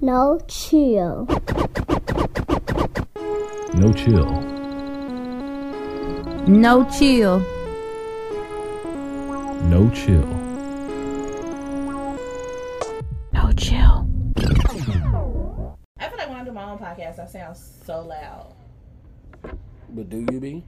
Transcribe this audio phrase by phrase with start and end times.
[0.00, 1.26] No chill.
[3.74, 4.30] No chill.
[6.46, 7.40] No chill.
[9.64, 10.24] No chill.
[13.32, 14.08] No chill.
[15.98, 18.54] I feel like when I do my own podcast, I sound so loud.
[19.42, 20.62] But do you be?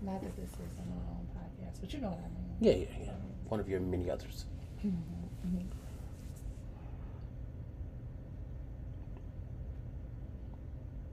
[0.00, 2.37] Not that this is my own podcast, but you know what I mean.
[2.60, 3.10] Yeah, yeah, yeah.
[3.48, 4.44] One of your many others.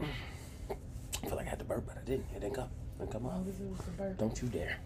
[0.02, 2.26] I feel like I had to burp, but I didn't.
[2.36, 2.66] It didn't come.
[2.66, 3.46] It didn't come Oh, out.
[3.46, 4.18] this is the bird.
[4.18, 4.78] Don't you dare.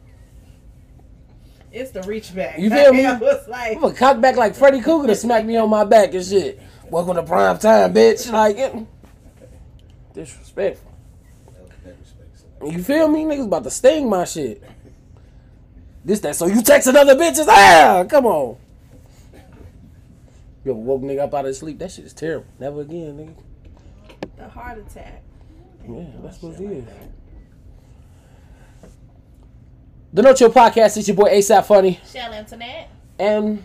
[1.71, 2.57] It's the reach back.
[2.57, 3.05] You feel me?
[3.05, 5.83] I was like, I'm gonna cock back like Freddy Krueger to smack me on my
[5.83, 6.59] back and shit.
[6.89, 8.31] Welcome to prime time, bitch.
[8.31, 8.75] Like, it,
[10.13, 10.91] disrespectful.
[12.65, 13.23] You feel me?
[13.23, 14.61] Niggas about to sting my shit.
[16.03, 17.45] This, that, so you texting other bitches?
[17.47, 18.57] Ah, come on.
[20.63, 21.79] You ever woke nigga up out of sleep?
[21.79, 22.45] That shit is terrible.
[22.59, 24.27] Never again, nigga.
[24.37, 25.21] the heart attack.
[25.87, 26.83] Yeah, that's what it is.
[30.11, 31.99] The No Chill Podcast, it's your boy ASAP Funny.
[32.11, 32.89] Shell Internet.
[33.19, 33.63] And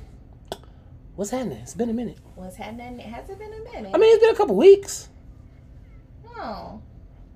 [1.17, 1.59] what's happening?
[1.59, 2.19] It's been a minute.
[2.35, 2.99] What's happening?
[2.99, 3.93] Has it been a minute?
[3.95, 5.09] I mean, it's been a couple weeks.
[6.37, 6.83] no.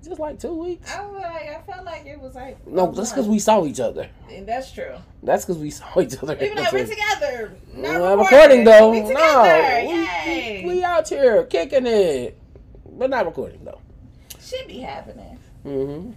[0.03, 0.95] Just like two weeks.
[0.95, 2.65] I was like, I felt like it was like.
[2.65, 4.09] No, that's because we saw each other.
[4.31, 4.95] And that's true.
[5.21, 6.35] That's because we saw each other.
[6.41, 7.51] Even though we're together.
[7.75, 8.91] Not We're not recording, recording though.
[8.91, 9.87] We no,
[10.25, 12.37] we, we, we out here kicking it,
[12.97, 13.79] but not recording though.
[14.41, 15.37] Should be happening.
[15.63, 16.11] hmm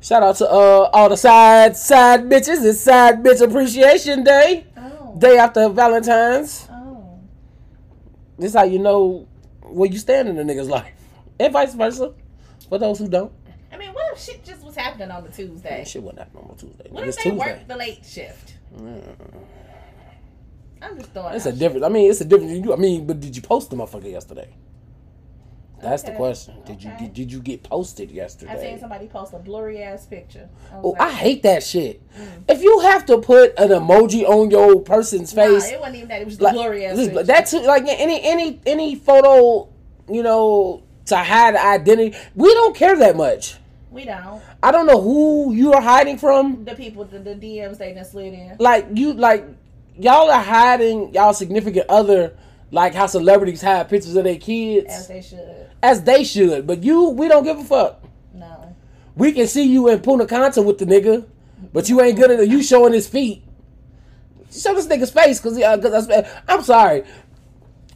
[0.00, 2.64] Shout out to uh, all the side side bitches.
[2.64, 5.14] It's Side Bitch Appreciation Day, Oh.
[5.18, 6.66] day after Valentine's.
[6.70, 7.18] Oh.
[8.38, 9.26] This how you know
[9.62, 10.90] where you stand in the nigga's life,
[11.38, 12.14] and vice versa.
[12.70, 13.32] For those who don't,
[13.72, 15.84] I mean, what if shit just was happening on the Tuesday?
[15.86, 16.86] shit wasn't happening on the Tuesday.
[16.90, 17.46] What It's if they Tuesday.
[17.52, 18.54] worked the late shift?
[18.76, 19.16] Mm.
[20.82, 21.34] I'm just throwing.
[21.34, 21.84] It's a out difference.
[21.84, 22.52] I mean, it's a difference.
[22.64, 24.48] You, I mean, but did you post the motherfucker yesterday?
[25.82, 26.56] That's the question.
[26.66, 27.04] Did you Okay.
[27.04, 28.52] did, did you get posted yesterday?
[28.52, 30.48] I seen somebody post a blurry ass picture.
[30.70, 32.02] I Oh, like, I hate that shit.
[32.14, 32.44] Mm.
[32.50, 36.08] If you have to put an emoji on your person's Nah, face, it wasn't even
[36.08, 36.20] that.
[36.20, 39.70] It was like blurry ass that's like any any any photo,
[40.10, 42.16] you know, to hide identity.
[42.34, 43.56] We don't care that much.
[43.90, 44.42] we don't.
[44.62, 46.64] I don't know who you are hiding from.
[46.64, 48.56] The people, the, the DMs they done slid in.
[48.58, 49.44] Like you, like
[49.98, 52.36] y'all are hiding y'all significant other,
[52.70, 54.86] like how celebrities hide pictures of their kids.
[54.92, 55.66] As they should.
[55.82, 56.66] as they should.
[56.66, 58.02] But you, we don't give a fuck.
[58.32, 58.76] No.
[59.16, 61.26] We can see you in Punta Cana with the nigga,
[61.72, 63.42] but you ain't good at you showing his feet.
[64.52, 67.04] Show this nigga's face, cause, uh, cause I, I'm sorry.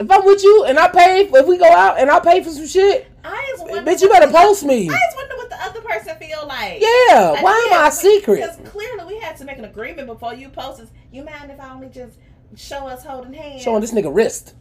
[0.00, 2.50] If I'm with you and I pay, if we go out and I pay for
[2.50, 3.91] some shit, I just wonder.
[3.91, 4.88] bitch, you better post me.
[4.91, 6.81] I just wonder what the other person feel like.
[6.82, 8.37] Yeah, Like, why am I secret?
[8.41, 10.91] Because clearly we had to make an agreement before you post this.
[11.12, 12.19] You mind if I only just
[12.56, 13.62] show us holding hands?
[13.62, 14.55] Showing this nigga wrist.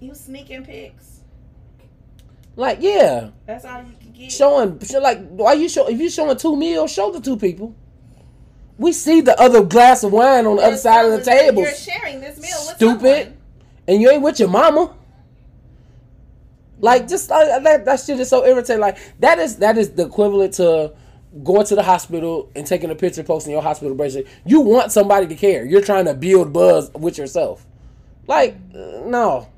[0.00, 1.20] You sneaking pics.
[2.56, 4.32] Like, yeah, That's all you can get.
[4.32, 7.74] showing show- like why you show if you showing two meals, show the two people.
[8.76, 11.62] We see the other glass of wine on the other side of the table.
[11.62, 13.36] You're sharing this meal with Stupid.
[13.90, 14.94] And you ain't with your mama.
[16.78, 18.80] Like just that that shit is so irritating.
[18.80, 20.92] Like that is that is the equivalent to
[21.42, 24.28] going to the hospital and taking a picture, posting your hospital bracelet.
[24.46, 25.64] You want somebody to care.
[25.66, 27.66] You're trying to build buzz with yourself.
[28.28, 29.48] Like uh, no,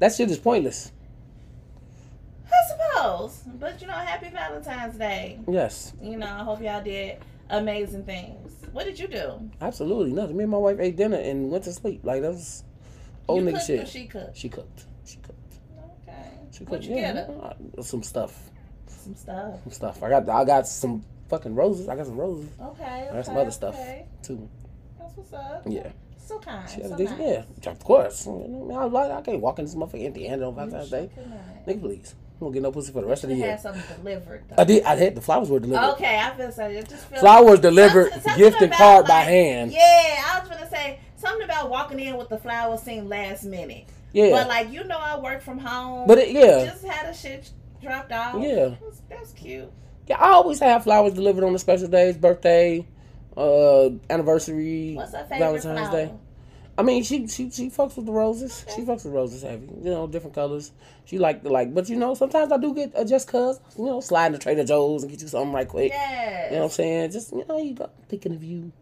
[0.00, 0.90] that shit is pointless.
[2.46, 3.42] I suppose.
[3.60, 5.38] But you know, happy Valentine's Day.
[5.48, 7.18] Yes, You know, I hope y'all did
[7.48, 8.52] amazing things.
[8.72, 9.48] What did you do?
[9.60, 10.36] absolutely nothing.
[10.36, 12.00] Me and my wife ate dinner and went to sleep.
[12.02, 12.64] Like that was
[13.30, 13.88] old you nigga cooked shit.
[13.88, 14.36] she cooked?
[14.36, 14.84] She cooked.
[15.04, 15.54] She cooked.
[16.08, 16.30] Okay.
[16.52, 16.84] She What cooked.
[16.84, 17.12] you yeah,
[17.76, 18.50] get some stuff.
[18.86, 19.62] Some stuff.
[19.62, 20.02] Some stuff.
[20.02, 20.28] I got.
[20.28, 21.88] I got some fucking roses.
[21.88, 22.48] I got some roses.
[22.60, 22.82] Okay.
[22.82, 24.06] okay I got some other stuff okay.
[24.22, 24.48] too.
[24.98, 25.62] That's what's up.
[25.66, 25.90] Yeah.
[26.18, 26.68] So kind.
[26.68, 27.10] So nice.
[27.18, 28.26] yeah, of course.
[28.26, 31.10] You know, I, like, I can't walk in this motherfucker empty handed on Valentine's Day.
[31.66, 32.14] Nigga, please.
[32.40, 33.50] I'm gonna get no pussy for the rest of the year.
[33.50, 34.44] had something delivered.
[34.48, 34.54] Though.
[34.58, 34.84] I did.
[34.84, 35.92] I had the flowers were delivered.
[35.94, 36.66] Okay, I feel so.
[36.66, 39.72] It just feels Flowers delivered, Something- something gift and card by hand.
[39.72, 43.86] Yeah, I was gonna say something about walking in with the flowers seemed last minute.
[44.12, 44.30] Yeah.
[44.30, 46.06] But like you know, I work from home.
[46.06, 47.50] But it, yeah, just had a shit
[47.80, 48.42] dropped off.
[48.42, 48.74] Yeah.
[48.80, 49.70] that's, that's cute.
[50.06, 50.18] yeah.
[50.18, 52.86] I always have flowers delivered on the special days, birthday,
[53.36, 56.06] uh, anniversary, What's her favorite Valentine's flower?
[56.06, 56.12] Day.
[56.78, 58.64] I mean, she she she fucks with the roses.
[58.74, 59.66] She fucks with roses heavy.
[59.66, 60.72] You know, different colors.
[61.04, 63.84] She like the like, but you know, sometimes I do get uh, just cause you
[63.84, 65.92] know, slide into Trader Joe's and get you something right quick.
[65.92, 66.50] Yes.
[66.50, 67.10] You know what I'm saying?
[67.10, 68.72] Just you know, you got thinking of you,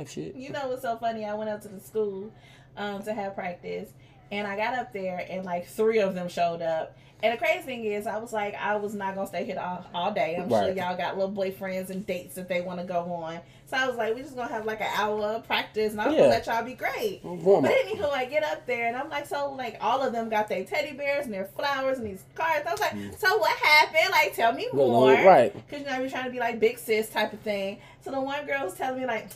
[0.00, 0.34] type shit.
[0.34, 1.24] You know what's so funny?
[1.24, 2.32] I went up to the school
[2.76, 3.90] um, to have practice,
[4.32, 6.96] And I got up there, and like three of them showed up.
[7.22, 9.84] And the crazy thing is, I was like, I was not gonna stay here all,
[9.94, 10.36] all day.
[10.36, 13.40] I'm sure y'all got little boyfriends and dates that they want to go on.
[13.66, 16.06] So I was like, we just gonna have like an hour of practice, and I
[16.06, 16.20] was Yeah.
[16.22, 17.20] gonna let y'all be great.
[17.22, 20.28] Warm But anywho, I get up there and I'm like, so like all of them
[20.30, 22.64] got their teddy bears and their flowers and these cards.
[22.66, 24.10] I was like, so what happened?
[24.12, 24.74] Like, tell me Mm.
[24.74, 25.12] Well, more.
[25.12, 25.52] right.
[25.52, 27.78] Because you know, was trying to be like big sis type of thing.
[28.02, 29.28] So the one girl was telling me like,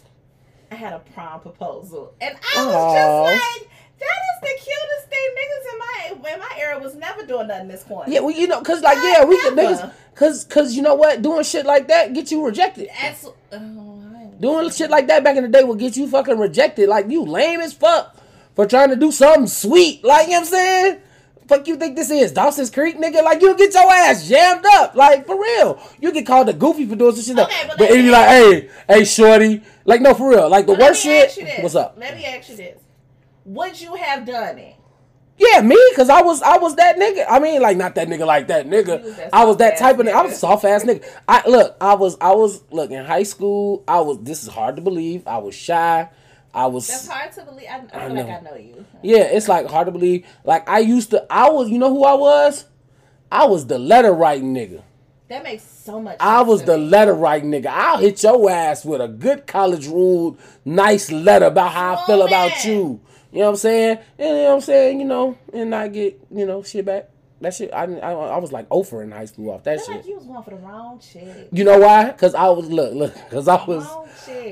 [0.74, 5.28] I had a prom proposal, and I was just like, that is the cutest thing.
[5.38, 8.12] Niggas in my in my era was never doing nothing this corner.
[8.12, 11.22] Yeah, well, you know, cause like, yeah, we could niggas, cause, cause you know what,
[11.22, 12.88] doing shit like that get you rejected.
[13.00, 13.94] That's, oh,
[14.40, 16.88] Doing shit like that back in the day will get you fucking rejected.
[16.88, 18.16] Like you lame as fuck
[18.56, 20.02] for trying to do something sweet.
[20.02, 21.00] Like you know what I'm saying?
[21.46, 23.22] Fuck you think this is Dawson's Creek, nigga?
[23.22, 24.96] Like you get your ass jammed up.
[24.96, 25.80] Like for real.
[26.00, 27.44] You get called a goofy for doing some shit.
[27.44, 29.62] Okay, but but it'd be like, hey, hey, shorty.
[29.84, 30.48] Like no, for real.
[30.48, 31.36] Like the let worst shit.
[31.36, 31.62] you this.
[31.62, 31.96] What's up?
[31.98, 32.80] Let me ask you this:
[33.44, 34.76] Would you have done it?
[35.36, 37.26] Yeah, me, cause I was I was that nigga.
[37.28, 39.02] I mean, like not that nigga like that nigga.
[39.02, 40.12] Was that I was that type of nigga.
[40.12, 41.04] I was soft ass nigga.
[41.26, 43.82] I look, I was I was look in high school.
[43.88, 44.18] I was.
[44.22, 45.26] This is hard to believe.
[45.26, 46.08] I was shy.
[46.54, 46.86] I was.
[46.86, 47.66] That's hard to believe.
[47.68, 48.26] I, I feel I like.
[48.26, 48.84] I know you.
[49.02, 50.24] Yeah, it's like hard to believe.
[50.44, 51.26] Like I used to.
[51.28, 51.68] I was.
[51.68, 52.66] You know who I was?
[53.32, 54.82] I was the letter writing nigga.
[55.34, 56.16] That makes so much.
[56.20, 56.84] I was the me.
[56.86, 57.66] letter writing nigga.
[57.66, 62.22] I'll hit your ass with a good college ruled, nice letter about how I feel
[62.22, 63.00] Oh, about you.
[63.32, 63.98] You know what I'm saying?
[64.16, 65.00] And you know what I'm saying?
[65.00, 67.08] You know, and I get, you know, shit back.
[67.40, 69.88] That shit, I, I, I was like over in high school off that shit.
[69.96, 71.48] like you was going for the wrong chick.
[71.50, 72.12] You know why?
[72.16, 73.84] Cause I was look, look, cause I was.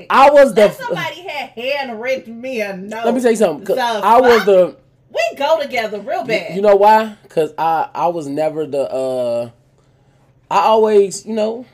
[0.09, 0.69] I was the.
[0.69, 3.05] Somebody had handwritten me a note.
[3.05, 3.79] Let me tell you something.
[3.79, 4.75] I was the.
[5.09, 6.57] We go together real bad.
[6.57, 7.15] You know why?
[7.29, 8.81] Cause I, I was never the.
[8.91, 9.49] uh
[10.53, 11.65] I always, you know,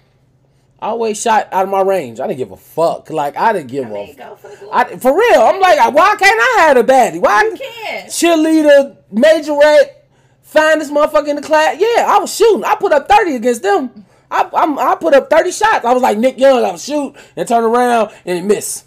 [0.81, 2.21] I always shot out of my range.
[2.21, 3.09] I didn't give a fuck.
[3.09, 3.93] Like I didn't give I a.
[3.93, 4.49] mean, go for.
[4.73, 7.19] I, for real, I'm like, why can't I have a baddie?
[7.19, 8.05] Why you can.
[8.07, 9.95] cheerleader, majorette,
[10.41, 11.75] finest motherfucker in the class?
[11.77, 12.63] Yeah, I was shooting.
[12.63, 14.05] I put up thirty against them.
[14.31, 15.83] I, I'm, I put up thirty shots.
[15.83, 16.63] I was like Nick Young.
[16.63, 18.85] I would shoot and turn around and miss,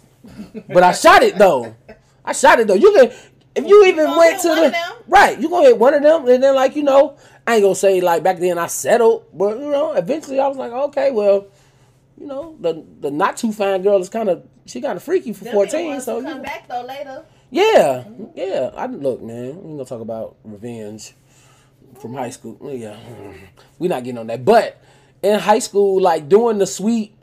[0.69, 1.75] but I shot it though.
[2.25, 2.73] I shot it though.
[2.73, 3.11] You can,
[3.55, 4.93] if you even went to the them.
[5.07, 7.75] right, you gonna hit one of them, and then like you know, I ain't gonna
[7.75, 11.47] say like back then I settled, but you know, eventually I was like, okay, well,
[12.17, 15.33] you know, the the not too fine girl is kind of she kind of freaky
[15.33, 17.25] for Them be the fourteen, so who you come back though later.
[17.49, 18.25] yeah, mm-hmm.
[18.35, 18.71] yeah.
[18.75, 19.61] I look, man.
[19.61, 21.13] We gonna talk about revenge
[21.99, 22.57] from high school.
[22.61, 23.45] Yeah, mm-hmm.
[23.79, 24.45] we not getting on that.
[24.45, 24.81] But
[25.21, 27.13] in high school, like doing the sweet,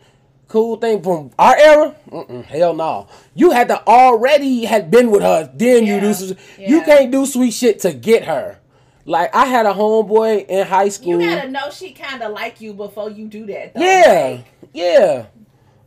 [0.48, 3.08] cool thing from our era, mm-mm, hell no.
[3.34, 5.50] You had to already had been with her.
[5.54, 6.36] Then you do.
[6.58, 8.58] Yeah, You can't do sweet shit to get her.
[9.04, 11.20] Like I had a homeboy in high school.
[11.20, 13.74] You gotta know she kind of like you before you do that.
[13.74, 13.80] Though.
[13.80, 15.26] yeah, Like, yeah.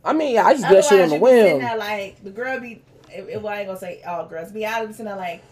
[0.04, 1.60] I mean, I just do that shit on the whim.
[1.60, 2.82] there like the girl be.
[3.10, 4.50] It, it, well, I ain't gonna say all girls.
[4.50, 5.42] Be out sitting there like,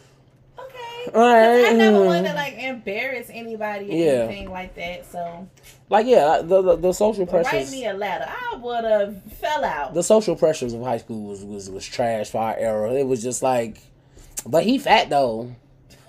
[0.59, 1.11] okay.
[1.15, 2.07] Alright, I never mm.
[2.07, 4.13] want to like embarrass anybody or Yeah.
[4.25, 5.07] anything like that.
[5.07, 5.49] So
[5.89, 7.71] Like yeah, the the, the social write pressures.
[7.71, 8.27] me a letter.
[8.29, 9.95] I would have fell out.
[9.95, 12.93] the social pressures of high school was, was was trash for our era.
[12.95, 13.79] It was just like,
[14.45, 15.55] but he fat though,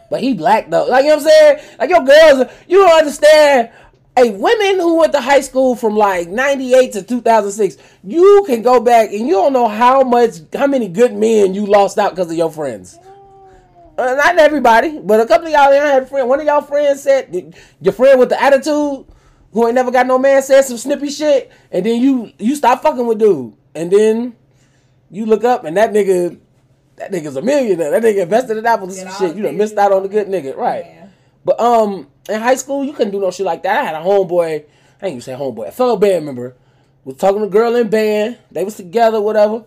[0.09, 0.85] but he black though.
[0.85, 1.77] Like you know what I'm saying?
[1.79, 3.71] Like your girls, you don't understand.
[4.15, 8.79] Hey, women who went to high school from like '98 to 2006, you can go
[8.79, 12.29] back and you don't know how much, how many good men you lost out because
[12.29, 12.99] of your friends.
[13.97, 16.27] Uh, not everybody, but a couple of y'all had a friend.
[16.27, 19.05] One of y'all friends said your friend with the attitude,
[19.51, 22.81] who ain't never got no man, said some snippy shit, and then you you stop
[22.81, 24.35] fucking with dude, and then
[25.11, 26.39] you look up and that nigga,
[26.95, 27.91] that nigga's a millionaire.
[27.91, 29.35] That nigga invested in apples Get and shit.
[29.35, 30.85] You done missed out on the good nigga, right?
[30.85, 31.07] Yeah.
[31.45, 33.81] But um, in high school, you couldn't do no shit like that.
[33.81, 34.65] I had a homeboy.
[35.01, 35.67] I ain't even say homeboy.
[35.67, 36.55] A fellow band member
[37.03, 38.37] was talking to a girl in band.
[38.51, 39.65] They was together, whatever.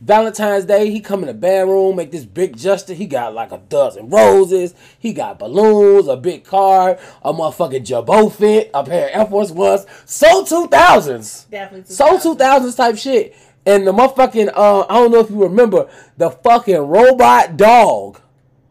[0.00, 2.92] Valentine's Day, he come in the band room, make this big gesture.
[2.92, 4.74] He got like a dozen roses.
[4.98, 9.50] He got balloons, a big card, a motherfucking Jabot fit, a pair of Air Force
[9.50, 9.86] Ones.
[10.04, 11.48] So 2000s.
[11.48, 11.94] Definitely.
[11.94, 13.34] So 2000s type shit.
[13.66, 18.20] And the motherfucking, uh, I don't know if you remember, the fucking robot dog.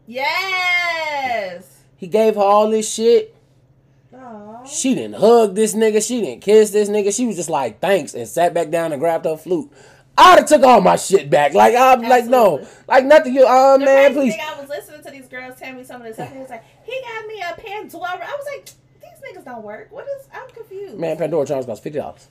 [0.06, 1.82] Yes.
[1.96, 3.34] He gave her all this shit.
[4.66, 6.04] She didn't hug this nigga.
[6.04, 7.14] She didn't kiss this nigga.
[7.14, 9.70] She was just like, thanks, and sat back down and grabbed her flute.
[10.18, 11.54] I'd have took all my shit back.
[11.54, 13.34] Like I'm like no, like nothing.
[13.34, 14.34] You, uh, The man, please.
[14.34, 16.32] thing, I was listening to these girls tell me some of this stuff.
[16.32, 18.26] He was like, he got me a Pandora.
[18.26, 19.92] I was like, these niggas don't work.
[19.92, 20.26] What is?
[20.34, 20.98] I'm confused.
[20.98, 22.26] Man, Pandora charms about fifty dollars.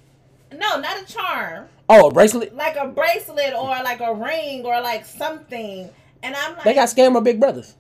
[0.51, 1.67] No, not a charm.
[1.89, 2.55] Oh, a bracelet.
[2.55, 5.89] Like a bracelet or like a ring or like something.
[6.23, 7.75] And I'm like, They got scammer big brothers.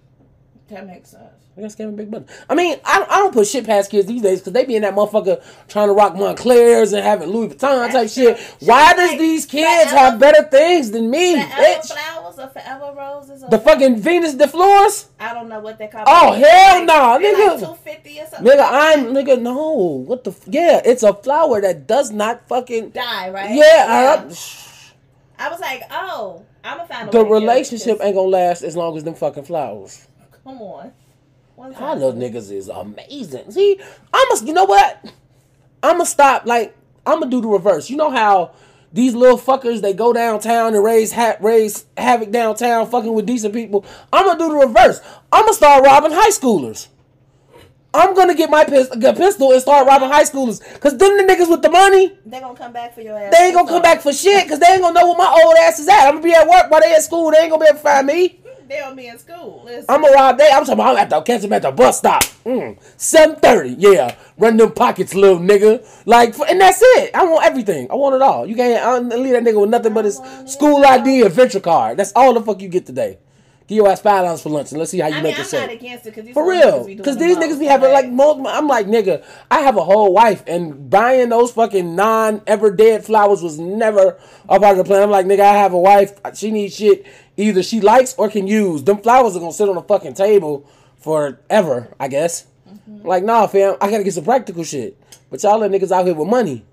[0.69, 1.34] that makes sense.
[1.55, 2.29] They got scammer big brothers.
[2.49, 4.75] I mean, I, don't- I don't put shit past kids these days because they be
[4.75, 8.37] in that motherfucker trying to rock Monclers and having Louis Vuitton type shit.
[8.59, 11.93] Why does like these kids Ella- have better things than me, The bitch?
[11.93, 13.41] flowers or forever roses.
[13.41, 14.89] Or The fucking Venus et Fleur?
[15.17, 16.03] I don't know what they call.
[16.05, 17.47] Oh, hell no, nah, nigga.
[17.61, 18.45] Like two fifty or something.
[18.51, 19.41] Nigga, I'm nigga.
[19.41, 19.71] No,
[20.05, 20.31] what the?
[20.31, 22.89] F- yeah, it's a flower that does not fucking.
[22.89, 23.51] die right.
[23.55, 24.15] Yeah, I-
[25.37, 28.15] I was like, oh, I'm a to find the way to get it, relationship ain't
[28.15, 30.07] gonna last as long as them fucking flowers.
[30.43, 30.91] Come on.
[31.55, 31.99] One I time.
[31.99, 33.51] know niggas is amazing.
[33.51, 33.79] See,
[34.13, 35.03] I'm a, you know what?
[35.81, 36.45] I'm gonna stop.
[36.45, 37.89] Like, I'm gonna do the reverse.
[37.89, 38.51] You know how
[38.91, 43.53] these little fuckers they go downtown and raise ha- raise havoc downtown, fucking with decent
[43.53, 43.85] people.
[44.11, 44.99] I'm gonna do the reverse.
[45.31, 46.87] I'm gonna start robbing high schoolers.
[47.93, 50.59] I'm gonna get my pistol, get pistol and start robbing high schoolers.
[50.81, 53.31] Cause then the niggas with the money, They gonna come back for your ass.
[53.31, 54.49] they ain't gonna come back for shit.
[54.49, 56.07] Cause they ain't gonna know where my old ass is at.
[56.07, 57.31] I'm gonna be at work while they at school.
[57.31, 58.39] They ain't gonna be able to find me.
[58.67, 59.61] They'll be in school.
[59.65, 59.85] Listen.
[59.89, 60.39] I'm gonna rob.
[60.41, 62.23] I'm talking about I'm at the catch him at the bus stop.
[62.45, 62.77] Mm.
[62.97, 63.75] 730.
[63.79, 64.15] Yeah.
[64.37, 65.85] Run them pockets, little nigga.
[66.05, 67.11] Like and that's it.
[67.13, 67.87] I want everything.
[67.91, 68.45] I want it all.
[68.45, 71.97] You can't I leave that nigga with nothing but his school ID and Ventra card.
[71.97, 73.19] That's all the fuck you get today.
[73.67, 75.45] Give your ass five dollars for lunch and let's see how you I make mean,
[75.45, 78.47] it I'm not against it because For real, because these niggas be having like multiple.
[78.47, 83.03] I'm like, nigga, I have a whole wife, and buying those fucking non ever dead
[83.03, 85.01] flowers was never a part of the plan.
[85.01, 86.13] I'm like, nigga, I have a wife.
[86.35, 87.07] She needs shit
[87.37, 88.83] either she likes or can use.
[88.83, 92.45] Them flowers are gonna sit on the fucking table forever, I guess.
[92.69, 93.07] Mm-hmm.
[93.07, 94.97] Like, nah, fam, I gotta get some practical shit.
[95.29, 96.65] But y'all little niggas out here with money.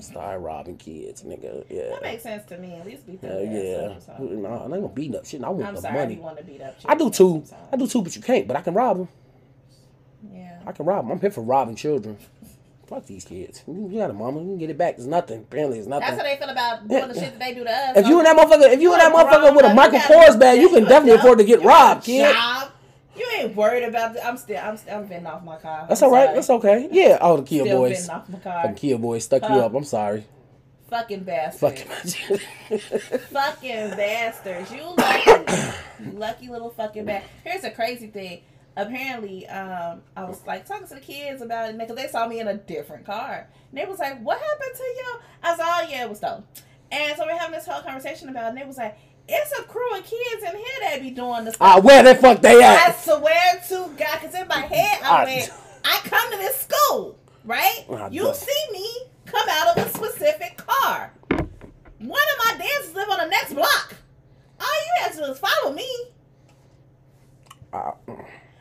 [0.00, 1.64] Start robbing kids, nigga.
[1.70, 1.90] Yeah.
[1.90, 2.74] That makes sense to me.
[2.74, 3.94] At least be Hell yeah.
[4.18, 5.42] Nah, I ain't gonna beat up shit.
[5.44, 6.14] I want I'm the sorry money.
[6.14, 6.76] you want to beat up.
[6.84, 7.42] I do too.
[7.46, 7.68] sometimes.
[7.72, 8.48] I do too, but you can't.
[8.48, 9.08] But I can rob them.
[10.32, 10.58] Yeah.
[10.66, 11.12] I can rob them.
[11.12, 12.18] I'm here for robbing children.
[12.86, 13.62] Fuck these kids.
[13.66, 14.40] You got a mama.
[14.40, 14.96] You can get it back.
[14.96, 15.40] It's nothing.
[15.40, 16.06] Apparently, it's nothing.
[16.06, 17.96] That's how they feel about doing the shit that they do to us.
[17.96, 20.60] if you and that motherfucker, if you and that motherfucker with a Michael Kors bag,
[20.60, 22.34] you can definitely afford to get you got a robbed, kid.
[22.34, 22.70] job.
[23.16, 24.14] You ain't worried about.
[24.14, 24.58] The, I'm still.
[24.62, 24.76] I'm.
[24.76, 25.86] Still, I'm venting off my car.
[25.88, 26.24] That's I'm all right.
[26.26, 26.34] sorry.
[26.34, 26.88] That's okay.
[26.90, 27.18] Yeah.
[27.20, 28.06] Oh, the Kia Still boys.
[28.06, 28.62] venting off my car.
[28.62, 29.74] Fucking Kia boys stuck you up.
[29.74, 30.24] I'm sorry.
[30.90, 31.78] Fucking bastard.
[31.78, 32.38] Fucking.
[32.78, 34.72] fucking bastards.
[34.72, 35.72] You lucky.
[36.12, 37.30] lucky little fucking bastard.
[37.44, 38.42] Here's a crazy thing.
[38.76, 42.40] Apparently, um, I was like talking to the kids about it because they saw me
[42.40, 43.48] in a different car.
[43.70, 45.18] And they was like, What happened to you?
[45.42, 46.44] I was like, Oh, yeah, it was stolen.
[46.90, 48.48] And so we're having this whole conversation about it.
[48.50, 51.56] And they was like, It's a crew of kids in here that be doing this.
[51.60, 52.88] Ah, where the fuck they at?
[52.88, 55.20] I swear to God, because in my head, Ah.
[55.20, 55.50] I went,
[55.84, 57.84] I come to this school, right?
[57.90, 58.88] Ah, you see me
[59.24, 61.12] come out of a specific car.
[61.30, 61.40] One
[62.00, 63.94] of my dancers live on the next block.
[64.60, 65.88] All you have to do is follow me.
[67.72, 67.94] Ah,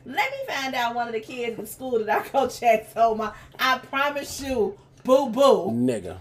[0.05, 2.89] Let me find out one of the kids in the school that I go check
[2.93, 5.71] So my, I promise you, boo boo.
[5.71, 6.17] nigga.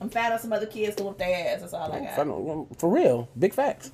[0.00, 1.60] I'm fat on some other kids to whoop their ass.
[1.60, 2.24] That's all I oh, For,
[2.66, 2.78] got.
[2.80, 3.28] for real.
[3.38, 3.90] Big facts.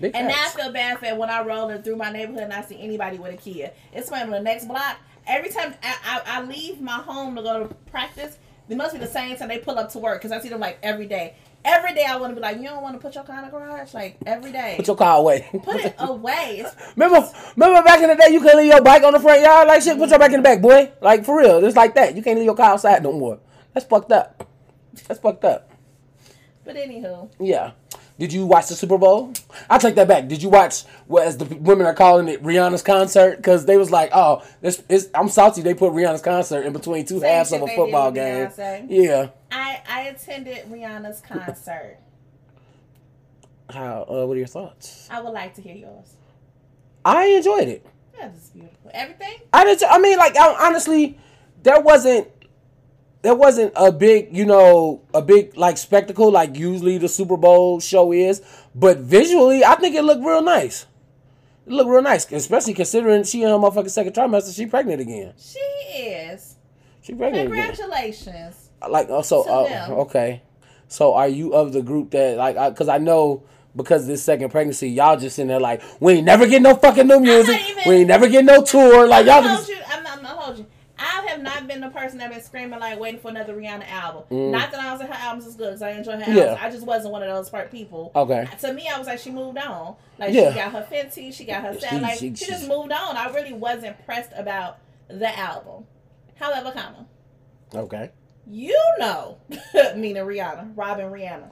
[0.00, 0.54] Big And now I facts.
[0.56, 3.36] feel bad for when I rolling through my neighborhood and I see anybody with a
[3.36, 3.72] kid.
[3.92, 4.96] It's on the next block.
[5.26, 5.96] Every time I,
[6.26, 9.48] I, I leave my home to go to practice, it must be the same time
[9.48, 11.34] they pull up to work because I see them like every day.
[11.64, 13.44] Every day I want to be like, you don't want to put your car in
[13.44, 13.92] the garage?
[13.92, 14.74] Like every day.
[14.78, 15.46] Put your car away.
[15.62, 16.64] Put it away.
[16.64, 19.42] It's, Remember, remember back in the day, you couldn't leave your bike on the front
[19.42, 19.98] yard like shit.
[19.98, 20.90] Put your bike in the back, boy.
[21.02, 22.16] Like for real, it's like that.
[22.16, 23.38] You can't leave your car outside no more.
[23.74, 24.46] That's fucked up.
[25.08, 25.70] That's fucked up.
[26.64, 27.72] but anywho, Yeah.
[28.18, 29.32] Did you watch the Super Bowl?
[29.70, 30.28] I take that back.
[30.28, 33.36] Did you watch what as the women are calling it Rihanna's concert?
[33.38, 35.62] Because they was like, oh, this is I'm salty.
[35.62, 38.48] They put Rihanna's concert in between two Same halves of a football game.
[38.48, 38.86] Beyonce.
[38.90, 39.28] Yeah.
[39.50, 41.96] I I attended Rihanna's concert.
[43.70, 44.02] How?
[44.02, 45.08] Uh, what are your thoughts?
[45.10, 46.14] I would like to hear yours.
[47.04, 47.86] I enjoyed it.
[48.18, 48.90] That is beautiful.
[48.92, 49.38] Everything.
[49.52, 49.82] I did.
[49.84, 51.18] I mean, like I, honestly,
[51.62, 52.28] there wasn't
[53.22, 57.80] there wasn't a big, you know, a big like spectacle like usually the Super Bowl
[57.80, 58.40] show is,
[58.74, 60.86] but visually, I think it looked real nice.
[61.66, 64.54] It looked real nice, especially considering she in her motherfucking second trimester.
[64.54, 65.34] She pregnant again.
[65.38, 66.56] She is.
[67.02, 67.66] She pregnant again.
[67.74, 68.70] Congratulations.
[68.88, 69.90] Like also, uh, them.
[70.00, 70.42] okay.
[70.88, 72.56] So are you of the group that like?
[72.74, 73.44] Because I know.
[73.76, 77.06] Because this second pregnancy, y'all just in there like, we ain't never get no fucking
[77.06, 77.56] new music.
[77.70, 79.06] even- we ain't never get no tour.
[79.06, 79.76] Like y'all just you.
[79.86, 80.66] I'm not, I'm not hold you.
[80.98, 84.50] I have not been the person that been screaming like waiting for another Rihanna album.
[84.50, 86.36] Not that I was like her albums is good because I enjoy her albums.
[86.38, 86.54] Mm.
[86.56, 86.58] Yeah.
[86.60, 88.12] I just wasn't one of those part people.
[88.14, 88.46] okay.
[88.60, 89.96] To me, I was like she moved on.
[90.18, 90.50] Like Yeah.
[90.50, 92.00] she got her Fenty, she got her set.
[92.02, 93.16] Like she- she, she- just moved on.
[93.16, 94.78] I really wasn't pressed about
[95.08, 95.84] the album.
[96.36, 97.06] However, comma
[97.74, 98.10] Okay.
[98.48, 99.38] you know,
[99.96, 101.50] meaning Rihanna, Robyn Rihanna,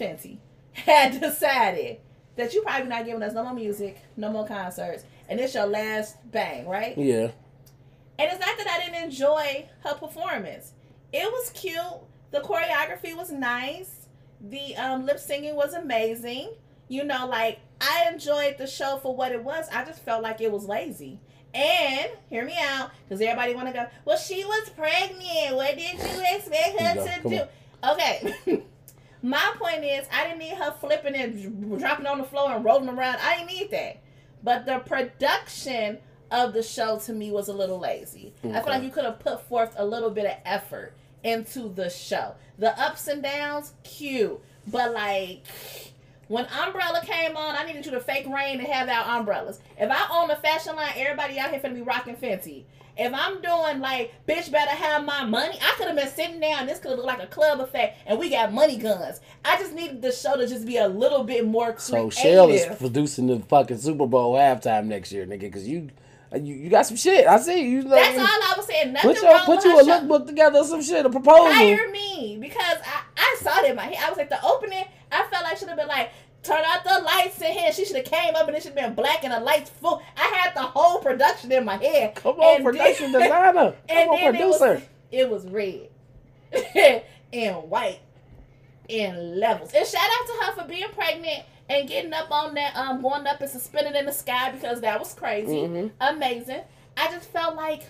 [0.00, 0.38] Fenty,
[0.72, 1.98] had decided
[2.36, 5.66] that you probably not giving us no more music, no more concerts, and it's your
[5.66, 6.96] last bang, right?
[6.96, 7.32] Yeah.
[8.18, 10.72] And it's not that I didn't enjoy her performance.
[11.12, 11.76] It was cute.
[12.30, 14.08] The choreography was nice.
[14.40, 16.54] The um, lip singing was amazing.
[16.88, 19.68] You know, like I enjoyed the show for what it was.
[19.72, 21.20] I just felt like it was lazy.
[21.54, 23.86] And hear me out, because everybody want to go.
[24.04, 25.56] Well, she was pregnant.
[25.56, 27.40] What did you expect her to do?
[27.82, 27.94] on.
[27.94, 28.64] Okay.
[29.22, 32.88] My point is, I didn't need her flipping and dropping on the floor and rolling
[32.88, 33.18] around.
[33.22, 34.00] I didn't need that.
[34.42, 35.98] But the production
[36.30, 38.32] of the show to me was a little lazy.
[38.44, 40.94] I feel like you could have put forth a little bit of effort
[41.24, 42.34] into the show.
[42.58, 44.40] The ups and downs, cute.
[44.66, 45.42] But like
[46.28, 49.60] when Umbrella came on, I needed you to fake rain and have out umbrellas.
[49.78, 52.64] If I own a fashion line, everybody out here finna be rocking Fenty.
[52.98, 56.66] If I'm doing like, bitch better have my money, I could have been sitting down.
[56.66, 59.20] This could have looked like a club effect, and we got money guns.
[59.44, 62.10] I just needed the show to just be a little bit more So.
[62.10, 65.52] Shell is producing the fucking Super Bowl halftime next year, nigga.
[65.52, 65.90] Cause you,
[66.34, 67.26] you, you got some shit.
[67.26, 67.82] I see you.
[67.82, 68.92] Like, That's all I was saying.
[68.92, 71.52] Nothing Put your wrong put you a lookbook together, some shit, a proposal.
[71.52, 73.96] hire me because I, I saw it in my head.
[74.04, 74.84] I was like the opening.
[75.10, 76.10] I felt like should have been like
[76.42, 77.72] turn out the lights in here.
[77.72, 80.02] She should have came up and it should have been black and the lights full.
[80.16, 82.14] I had the whole production in my head.
[82.14, 83.72] Come on, And production then- designer.
[83.72, 84.82] Come And on, producer.
[85.10, 85.88] it was it was red
[87.32, 88.00] and white
[88.88, 89.72] in levels.
[89.74, 93.26] And shout out to her for being pregnant and getting up on that um going
[93.26, 95.56] up and suspended in the sky because that was crazy.
[95.56, 95.90] Mhm.
[96.00, 96.62] Amazing.
[96.96, 97.82] I just felt like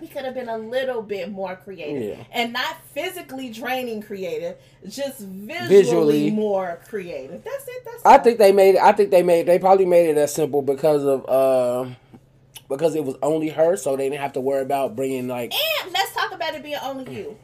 [0.00, 2.24] we could have been a little bit more creative Yeah.
[2.30, 6.30] and not physically draining creative, just visually, Visually.
[6.30, 7.42] more creative.
[7.42, 7.82] That's it.
[7.84, 8.22] That's I all.
[8.22, 8.82] think they made it.
[8.82, 9.46] I think they made.
[9.46, 11.90] They probably made it that simple because of uh,
[12.68, 15.54] because it was only her, so they didn't have to worry about bringing like.
[15.82, 17.38] And let's talk about it being only you.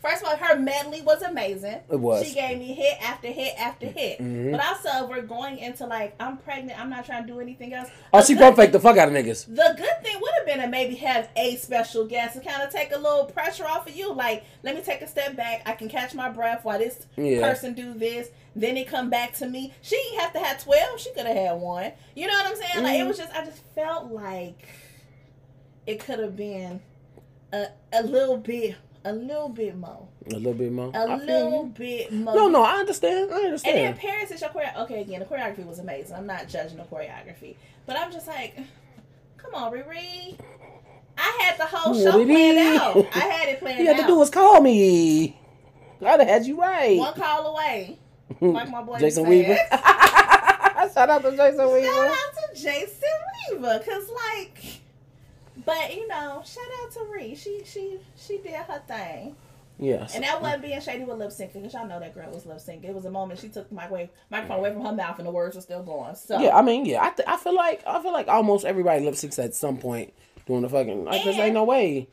[0.00, 1.80] First of all, her medley was amazing.
[1.90, 2.26] It was.
[2.26, 4.18] She gave me hit after hit after hit.
[4.18, 4.50] Mhm.
[4.52, 6.80] But also, we're going into like, I'm pregnant.
[6.80, 7.90] I'm not trying to do anything else.
[8.12, 9.44] Oh, The she good pump fake the fuck out of niggas.
[9.46, 12.70] The good thing would have been to maybe have a special guest to kind of
[12.70, 14.12] take a little pressure off of you.
[14.14, 15.62] Like, let me take a step back.
[15.66, 17.40] I can catch my breath while this Yeah.
[17.42, 18.28] person do this.
[18.56, 19.74] Then it come back to me.
[19.82, 20.98] She didn't have to have twelve.
[20.98, 21.92] She could have had one.
[22.14, 22.84] You know what I'm saying?
[22.84, 23.32] Like it was just.
[23.34, 24.66] I just felt like
[25.86, 26.80] it could have been
[27.52, 30.90] a a little bit, a little bit more, A little bit more.
[30.94, 32.34] a I little bit more.
[32.34, 33.32] No, no, I understand.
[33.32, 33.78] I understand.
[33.78, 33.96] And then.
[34.00, 34.76] Parris is your choreo.
[34.82, 36.16] Okay, again, the choreography was amazing.
[36.16, 38.56] I'm not judging the choreography, but I'm just like,
[39.38, 40.38] come on, Riri.
[41.16, 42.96] I had the whole show planned out.
[43.14, 43.82] I had it planned out.
[43.82, 44.02] you had out.
[44.02, 45.36] to do was call me.
[46.02, 46.96] I'd have had you right.
[46.98, 47.98] One call away.
[48.40, 49.26] Like my boy Jason.
[49.28, 49.56] Weaver.
[50.94, 51.86] Shout out to Jason Weaver.
[51.86, 53.08] Shout out to Jason
[53.50, 54.59] Weaver, cause like,
[55.64, 57.34] but you know, shout out to Ree.
[57.34, 59.36] She she she did her thing,
[59.78, 60.14] Yes.
[60.14, 62.58] and that wasn't being shady with lip syncing, cause y'all know that girl was lip
[62.58, 62.84] syncing.
[62.84, 65.32] It was a moment she took the microwave microphone away from her mouth, and the
[65.32, 66.14] words were still going.
[66.14, 69.04] So Yeah, I mean, yeah, I, th- I feel like I feel like almost everybody
[69.04, 70.12] lip syncs at some point
[70.46, 71.24] doing the fucking like.
[71.24, 72.08] There's ain't no way.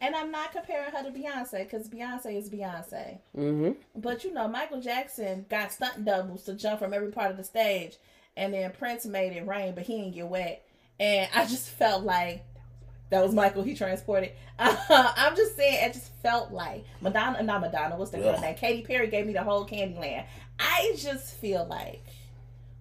[0.00, 3.18] And I'm not comparing her to Beyonce because Beyonce is Beyonce.
[3.36, 3.72] Mm-hmm.
[3.96, 7.42] But you know, Michael Jackson got stunt doubles to jump from every part of the
[7.42, 7.96] stage,
[8.36, 10.64] and then Prince made it rain, but he didn't get wet.
[11.00, 12.44] And I just felt like
[13.10, 13.62] that was Michael.
[13.62, 14.32] He transported.
[14.58, 14.76] Uh,
[15.16, 17.96] I'm just saying, it just felt like Madonna, not Madonna.
[17.96, 18.54] What's the girl name?
[18.54, 20.24] Katy Perry gave me the whole Candyland.
[20.58, 22.04] I just feel like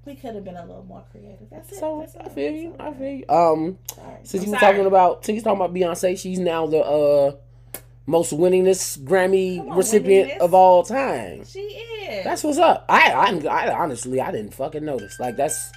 [0.06, 1.50] we could have been a little more creative.
[1.50, 1.80] That's it.
[1.80, 2.16] So That's.
[2.16, 2.76] I feel you.
[2.80, 3.26] I feel you.
[3.30, 4.18] Um, Sorry.
[4.24, 7.32] since you were talking about since you talking about Beyonce, she's now the uh
[8.06, 10.38] most winningest Grammy on, recipient winningest.
[10.38, 11.44] of all time.
[11.46, 12.24] she is.
[12.24, 12.86] That's what's up.
[12.90, 15.20] I, I I honestly I didn't fucking notice.
[15.20, 15.72] Like that's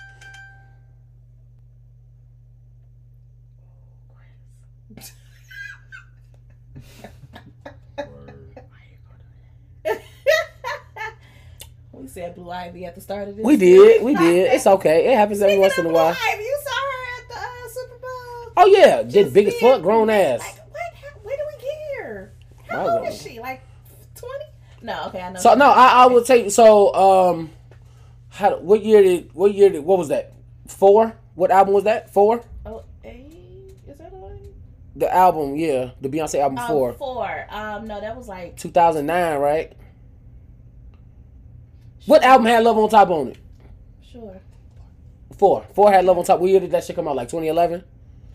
[11.92, 13.44] we said Blue Ivy at the start of this.
[13.44, 14.52] we did we did.
[14.52, 15.12] It's okay.
[15.12, 16.16] It happens every once in a Blue while.
[16.28, 18.52] Ivy, you saw her at the uh, Super Bowl.
[18.56, 20.40] Oh yeah, did Just big as fuck, grown ass.
[20.40, 20.94] Like what?
[20.94, 22.32] How, where do we get here?
[22.68, 23.40] How I old don't is she?
[23.40, 23.62] Like
[24.14, 24.44] twenty?
[24.82, 25.04] No.
[25.06, 25.40] Okay, I know.
[25.40, 27.50] So no, I, I would take so um,
[28.30, 30.32] how what year did what year did what was that
[30.66, 31.16] four?
[31.34, 32.12] What album was that?
[32.12, 32.44] Four?
[32.66, 33.74] Oh, eight?
[33.88, 34.38] Is that a
[34.98, 37.46] The album, yeah, the Beyonce album um, four, Four.
[37.50, 39.72] Um, no, that was like two thousand nine, right?
[42.06, 43.38] What album had Love on Top on it?
[44.10, 44.40] sure,
[45.36, 45.64] Four.
[45.74, 46.40] Four had Love on Top.
[46.40, 47.16] What year did that shit come out?
[47.16, 47.84] Like 2011?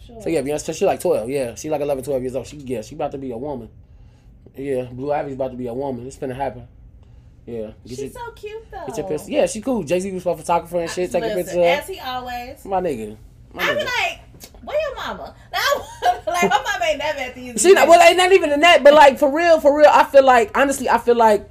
[0.05, 0.21] sure.
[0.21, 1.29] So yeah, Beyonce, she like 12.
[1.29, 2.47] Yeah, she like 11, 12 years old.
[2.47, 3.69] She yeah, she about to be a woman.
[4.55, 6.07] Yeah, Blue Ivy's about to be a woman.
[6.07, 6.67] It's finna happen.
[7.45, 8.85] Yeah, get She's your, so cute though.
[8.87, 9.31] get your picture.
[9.31, 9.83] Yeah, she cool.
[9.83, 11.11] Jay Z was a photographer and shit.
[11.11, 11.61] Take a picture.
[11.61, 12.65] as he always.
[12.65, 13.17] My nigga.
[13.53, 13.85] My I be nigga.
[13.85, 14.19] like,
[14.63, 15.35] where your mama?
[16.27, 17.61] like my mama ain't never at these.
[17.61, 20.23] See, well, ain't not even in that, but like for real, for real, I feel
[20.25, 21.47] like honestly, I feel like,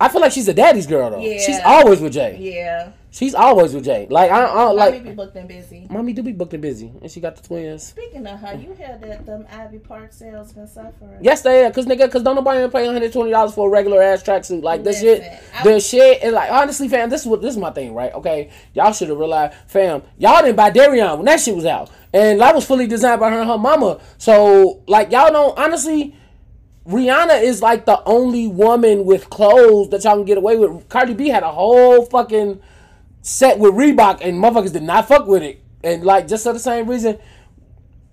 [0.00, 1.20] I feel like she's a daddy's girl though.
[1.20, 1.38] Yeah.
[1.44, 2.36] She's always with Jay.
[2.40, 2.92] Yeah.
[3.12, 4.06] She's always with Jay.
[4.08, 4.94] Like I, I like.
[4.94, 5.86] Mommy be booked and busy.
[5.90, 7.88] mommy do be booked and busy, and she got the twins.
[7.88, 11.18] Speaking of her, you heard that them Ivy Park sales been suffering.
[11.20, 13.70] Yes, they are, cause nigga, cause don't nobody pay one hundred twenty dollars for a
[13.70, 14.62] regular ass tracksuit.
[14.62, 17.50] Like this shit, Listen, I- the shit, and like honestly, fam, this is what this
[17.54, 18.14] is my thing, right?
[18.14, 21.90] Okay, y'all should have realized, fam, y'all didn't buy Dereon when that shit was out,
[22.12, 24.00] and that was fully designed by her and her mama.
[24.18, 26.14] So like, y'all don't honestly.
[26.90, 30.88] Rihanna is like the only woman with clothes that y'all can get away with.
[30.88, 32.60] Cardi B had a whole fucking
[33.22, 35.62] set with Reebok, and motherfuckers did not fuck with it.
[35.84, 37.18] And like just for the same reason,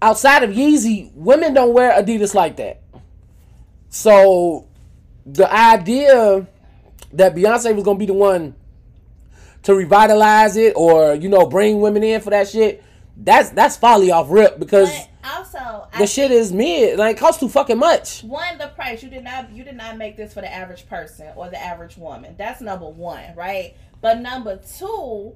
[0.02, 2.82] outside of Yeezy, women don't wear Adidas like that.
[3.90, 4.68] So
[5.26, 6.48] the idea
[7.13, 8.56] that Beyonce was gonna be the one
[9.63, 12.84] to revitalize it or you know bring women in for that shit,
[13.18, 14.92] that's that's folly off rip because
[15.23, 16.97] also, I the shit is mid.
[16.97, 18.23] Like it costs too fucking much.
[18.23, 21.27] one the price you did not you did not make this for the average person
[21.36, 25.36] or the average woman that's number one right but number two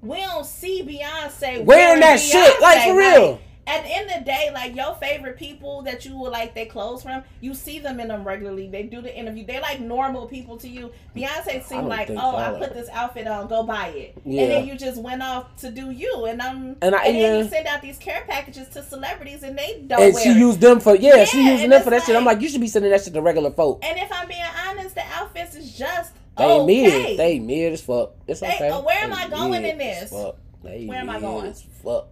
[0.00, 3.40] we don't see beyonce Wearing that shit, like, for real.
[3.66, 6.64] At the end of the day like your favorite people that you would like they
[6.66, 10.26] clothes from you see them in them regularly they do the interview they're like normal
[10.26, 12.36] people to you beyonce seemed like oh so.
[12.36, 14.42] i put this outfit on go buy it Yeah.
[14.42, 17.38] and then you just went off to do you and um And I- then yeah.
[17.38, 20.36] you send out these care packages to celebrities and they don't And she it.
[20.38, 22.16] used them for yeah, she Yeah, using them for that shit.
[22.16, 23.84] I'm like- like, you should be sending that shit to regular folk.
[23.84, 26.66] And if I'm being honest, the outfits is just They okay.
[26.66, 28.14] mid, they mid as fuck.
[28.26, 28.70] It's They- okay.
[28.70, 30.10] uh, where am They I going in this?
[30.10, 30.36] fuck.
[30.64, 31.52] They Where am I going?
[31.84, 32.08] fuck.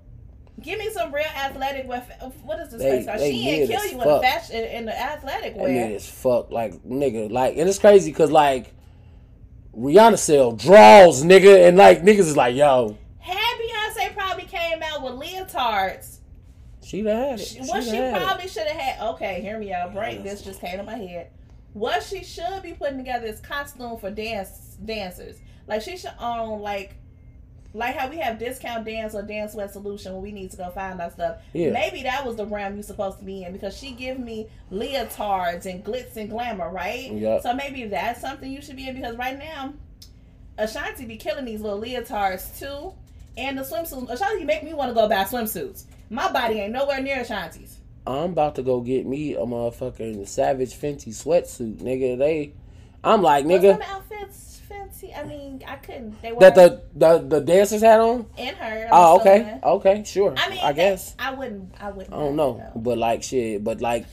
[0.62, 2.00] Give me some real athletic wear.
[2.42, 3.20] What is this They- place called?
[3.20, 4.22] She ain't kill you in fuck.
[4.22, 5.94] fashion in the athletic wear.
[5.96, 6.50] as fuck.
[6.50, 8.74] Like nigga, like, and it's crazy because like
[9.76, 15.02] Rihanna sell draws, nigga, and like niggas is like, yo, Had Beyonce probably came out
[15.02, 16.18] with leotards,
[16.82, 17.44] she had it.
[17.44, 19.08] she, She what she had probably should have had.
[19.10, 19.94] Okay, hear me out.
[19.94, 20.22] Break.
[20.22, 21.28] This just came to my head.
[21.72, 25.36] What she should be putting together is costume for dance dancers.
[25.68, 26.96] Like she should own like.
[27.72, 30.70] Like how we have discount dance or dance wet solution when we need to go
[30.70, 31.36] find our stuff.
[31.52, 31.70] Yeah.
[31.70, 35.66] Maybe that was the realm you're supposed to be in because she give me leotards
[35.66, 37.12] and glitz and glamour, right?
[37.12, 37.42] Yep.
[37.42, 39.74] So maybe that's something you should be in because right now,
[40.58, 42.92] Ashanti be killing these little leotards too,
[43.36, 44.10] and the swimsuits.
[44.10, 45.84] Ashanti make me want to go buy swimsuits.
[46.10, 47.78] My body ain't nowhere near Ashanti's.
[48.04, 52.18] I'm about to go get me a motherfucking Savage Fenty sweatsuit, nigga.
[52.18, 52.52] They,
[53.04, 54.49] I'm like, nigga, them outfits
[54.90, 55.14] fancy?
[55.14, 56.20] I mean, I couldn't.
[56.22, 58.26] They were that the the the dancers had on.
[58.36, 58.84] in her.
[58.86, 59.60] I'm Oh, okay, assuming.
[59.64, 60.34] okay, sure.
[60.36, 61.14] I mean, I guess.
[61.18, 61.74] I wouldn't.
[61.80, 62.14] I wouldn't.
[62.14, 62.80] I don't know, though.
[62.80, 64.06] but like shit, but like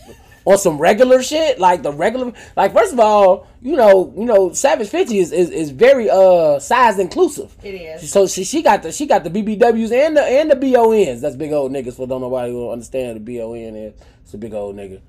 [0.46, 4.54] on some regular shit, like the regular, like first of all, you know, you know,
[4.54, 7.54] Savage Fenty is is, is very uh size inclusive.
[7.64, 8.12] It is.
[8.12, 11.22] So she she got the she got the BBWs and the and the BONs.
[11.22, 13.94] That's big old niggas for don't nobody who don't understand the BON is.
[14.24, 15.02] It's a big old nigga.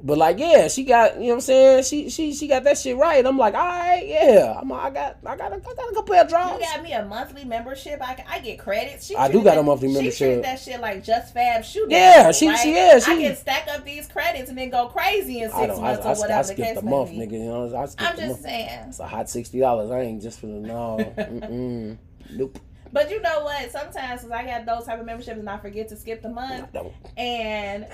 [0.00, 1.82] But like yeah, she got you know what I'm saying.
[1.82, 3.24] She she she got that shit right.
[3.26, 4.56] I'm like all right, yeah.
[4.60, 7.04] I'm I got I got a, I got a couple of You got me a
[7.04, 8.00] monthly membership.
[8.00, 9.06] I, I get credits.
[9.06, 10.18] She I do got a that- monthly She membership.
[10.18, 11.90] treated that shit like JustFab shoot.
[11.90, 15.40] Yeah, she- she- yeah, she- I can stack up these credits and then go crazy
[15.40, 15.82] in six don't.
[15.84, 17.32] I, months I, or I, whatever the skipped case a month, nigga.
[17.32, 18.40] You know, I skipped I'm a just month.
[18.42, 18.88] saying.
[18.90, 19.90] It's a hot sixty dollars.
[19.90, 21.98] I ain't just for the no.
[22.30, 22.58] Nope.
[22.92, 23.70] But you know what?
[23.70, 26.68] Sometimes 'cause I got those type of memberships and I forget to skip the month,
[27.16, 27.86] and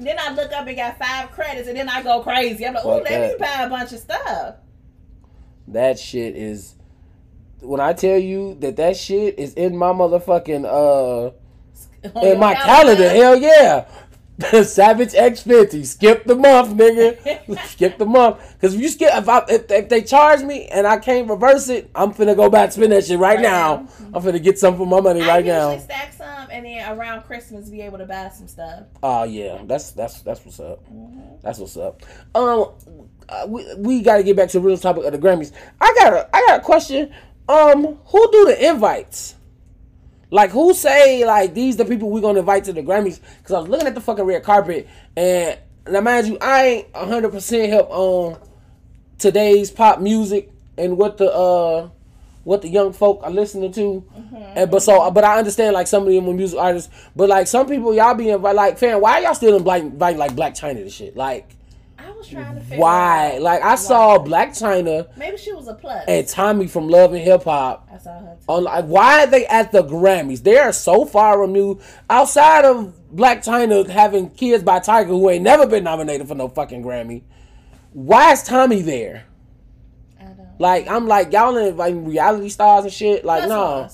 [0.00, 2.66] then I look up and got five credits, and then I go crazy.
[2.66, 4.56] I'm like, oh, let me buy a bunch of stuff.
[5.68, 6.74] That shit is.
[7.60, 11.30] When I tell you that that shit is in my motherfucking uh
[12.22, 13.86] in my calendar, hell yeah.
[14.64, 15.86] Savage X Fenty.
[15.86, 17.66] Skip the month, nigga.
[17.68, 18.38] skip the month.
[18.60, 21.68] Cause if you skip, if I if, if they charge me and I can't reverse
[21.68, 23.76] it, I'm finna go back spend that shit right, Right now.
[24.00, 24.08] now.
[24.12, 25.78] I'm finna get some for my money I right now.
[25.78, 28.84] stack some, and then around Christmas be able to buy some stuff.
[29.04, 30.84] Oh yeah, that's that's that's what's up.
[31.42, 32.02] That's what's up.
[32.34, 32.70] Um,
[33.28, 35.52] uh, we we got to get back to the real topic of the Grammys.
[35.80, 37.14] I got a I got a question.
[37.48, 39.36] Um, who do the invites?
[40.34, 43.20] Like who say like these the people we gonna invite to the Grammys?
[43.38, 45.56] Because I was looking at the fucking red carpet and
[45.88, 48.40] now mind you, I ain't hundred percent help on
[49.16, 51.88] today's pop music and what the uh
[52.42, 54.04] what the young folk are listening to.
[54.56, 57.46] And but so but I understand like some of them are music artists, but like
[57.46, 60.82] some people y'all be invite like fan, why y'all still invite invite like Blac Chyna
[60.82, 61.16] to shit?
[61.16, 61.53] Like
[62.32, 63.38] was trying to figure why?
[63.38, 64.18] Like I saw.
[64.18, 66.04] Blac Chyna Maybe she was a plus.
[66.08, 68.36] and Tommie from Love and Hip Hop I saw her.
[68.36, 68.44] Too.
[68.48, 70.42] on like why are they at the Grammys?
[70.42, 75.44] They are so far removed outside of Blac Chyna having kids by Tyga who ain't
[75.44, 77.22] never been nominated for no fucking Grammy.
[77.92, 79.26] Why is Tommie there?
[80.20, 80.48] I don't.
[80.58, 83.24] Like I'm like y'all inviting reality stars and shit.
[83.24, 83.88] Like no.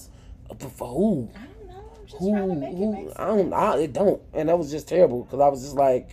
[0.49, 1.31] But for who?
[1.35, 1.91] I don't know.
[2.01, 2.31] I'm just Who?
[2.33, 2.93] trying to make it who?
[2.93, 3.15] make sense.
[3.19, 3.53] I don't.
[3.53, 4.23] I, it don't.
[4.33, 6.11] And that was just terrible because I was just like,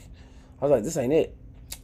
[0.61, 1.36] I was like, this ain't it.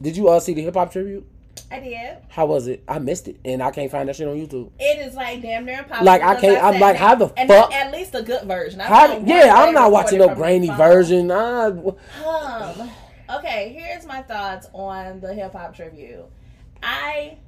[0.04, 1.26] Did you uh see the hip hop tribute?
[1.70, 2.18] I did.
[2.28, 2.82] How was it?
[2.86, 4.70] I missed it, and I can't find that shit on YouTube.
[4.78, 6.04] It is like damn near impossible.
[6.04, 8.80] Like, I can't- I'm like, how the and fuck- At least a good version.
[8.80, 9.18] I How?
[9.18, 11.30] Yeah, I'm not watching no grainy version.
[11.30, 11.92] Uh,
[12.24, 12.90] Um,
[13.38, 16.26] okay, here's my thoughts on the hip hop tribute.
[16.82, 17.38] I,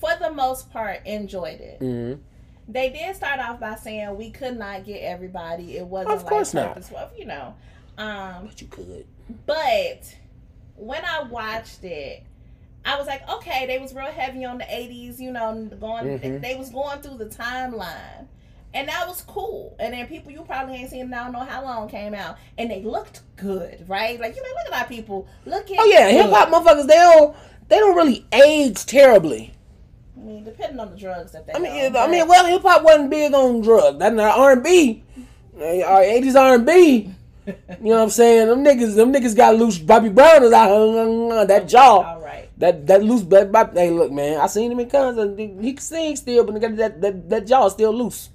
[0.00, 1.80] for the most part, enjoyed it.
[1.80, 2.20] mhm.
[2.68, 5.76] They did start off by saying we could not get everybody.
[5.78, 6.74] It wasn't Of course like not.
[6.74, 7.54] purposeful, you know.
[7.98, 9.06] Um, But you could.
[9.46, 10.14] but
[10.76, 12.24] when I watched it,
[12.84, 15.20] I was like, okay, they was real heavy on the '80s.
[15.20, 16.40] You know, going Mhm.
[16.40, 18.26] they was going through the timeline.
[18.74, 19.76] And that was cool.
[19.78, 22.38] And then people you probably ain't seen, I don't know how long came out.
[22.56, 24.18] And they looked good, right?
[24.18, 25.26] Like, you know, look at our people.
[25.44, 26.86] Look at Oh yeah, hip hop motherfuckers.
[26.86, 27.36] They don't.
[27.68, 29.54] They don't really age terribly.
[30.16, 32.82] I mean, depending on the drugs that they I mean, I mean, well, hip hop
[32.82, 33.98] wasn't big on drugs.
[33.98, 35.02] That R and B,
[35.58, 37.14] our eighties R and B.
[37.46, 37.54] You
[37.90, 38.48] know what I'm saying?
[38.48, 39.78] Them niggas, them niggas got loose.
[39.78, 40.70] Bobby Brown is out.
[40.70, 42.02] Uh, uh, uh, that jaw.
[42.02, 42.48] all right.
[42.58, 45.36] That that loose, that, that, hey, look, man, I seen him in concert.
[45.38, 48.30] He can sing still, but that that that, that jaw is still loose.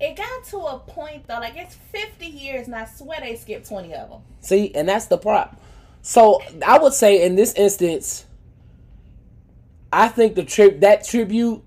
[0.00, 3.68] It got to a point though, like it's 50 years, and I swear they skipped
[3.68, 4.20] 20 of them.
[4.40, 5.60] See, and that's the prop.
[6.02, 8.26] So I would say in this instance,
[9.92, 11.62] I think the trip that tribute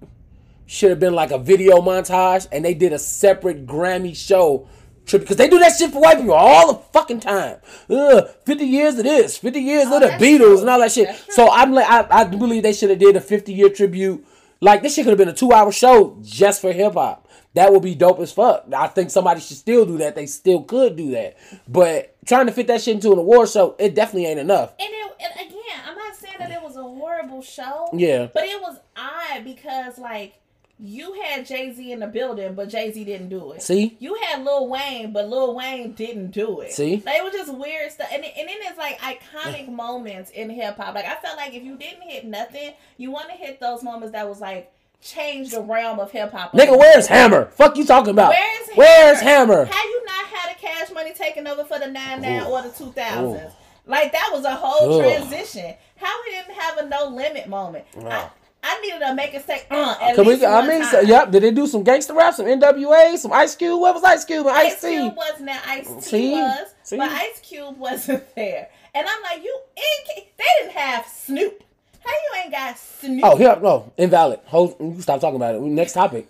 [0.66, 4.68] should have been like a video montage, and they did a separate Grammy show
[5.06, 7.58] tribute because they do that shit for white people all the fucking time.
[7.90, 10.60] Ugh, Fifty years of this, fifty years Oh, of the Beatles, true.
[10.62, 11.16] and all that shit.
[11.30, 14.26] So I'm like, I, I believe they should have did a fifty year tribute.
[14.62, 17.28] Like this shit could have been a two hour show just for hip hop.
[17.54, 18.66] That would be dope as fuck.
[18.76, 20.16] I think somebody should still do that.
[20.16, 21.38] They still could do that.
[21.68, 24.74] But trying to fit that shit into an award show, it definitely ain't enough.
[24.78, 27.88] And, it, and again, I'm not saying that it was a horrible show.
[27.94, 28.28] Yeah.
[28.34, 30.34] But it was odd because, like,
[30.78, 33.62] you had Jay Z in the building, but Jay Z didn't do it.
[33.62, 33.96] See?
[34.00, 36.74] You had Lil Wayne, but Lil Wayne didn't do it.
[36.74, 37.02] See?
[37.06, 38.10] Like, it was just weird stuff.
[38.12, 40.96] And, and then it's like iconic moments in hip hop.
[40.96, 44.12] Like, I felt like if you didn't hit nothing, you want to hit those moments
[44.12, 46.52] that was like, change the realm of hip hop.
[46.52, 47.46] Nigga, where's Hammer?
[47.46, 48.30] Fuck you talking about?
[48.32, 48.78] Where's Hammer?
[48.78, 49.66] Where's Hammer?
[49.66, 52.46] Had you not had a cash money taken over for the 99 Ooh.
[52.48, 53.46] or the 2000s?
[53.48, 53.52] Ooh.
[53.88, 55.02] Like that was a whole Ugh.
[55.02, 55.76] transition.
[55.98, 57.86] How we didn't have a no limit moment.
[57.98, 58.30] I,
[58.68, 61.30] I needed to make it say uh at Can least we, I mean, so, yep.
[61.32, 63.80] Did they do some gangster rap, some NWA, some Ice Cube?
[63.80, 64.82] What was Ice Cube and Ice Ice?
[64.82, 65.62] Cube wasn't there.
[65.68, 66.32] Ice T See?
[66.32, 66.98] was, See?
[66.98, 68.70] but Ice Cube wasn't there.
[68.96, 70.26] And I'm like, you ain't.
[70.38, 71.62] They didn't have Snoop.
[72.04, 73.22] How you ain't got Snoop?
[73.24, 74.40] Oh, here, no, invalid.
[74.46, 75.62] Hold, you stop talking about it.
[75.62, 76.28] Next topic.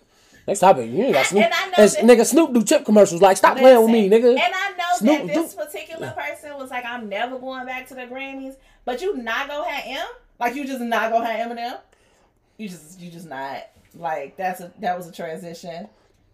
[0.47, 0.89] Next topic.
[0.89, 1.43] You ain't got Snoop.
[1.43, 3.21] And I know And that- nigga, Snoop do chip commercials.
[3.21, 4.31] Like, stop playing with me, nigga.
[4.31, 7.87] And I know Snoop that this do- particular person was like, I'm never going back
[7.89, 10.07] to the Grammys, but you not gonna have M?
[10.39, 11.77] Like you just not gonna have Eminem?
[12.57, 15.87] You just you just not like that's a that was a transition,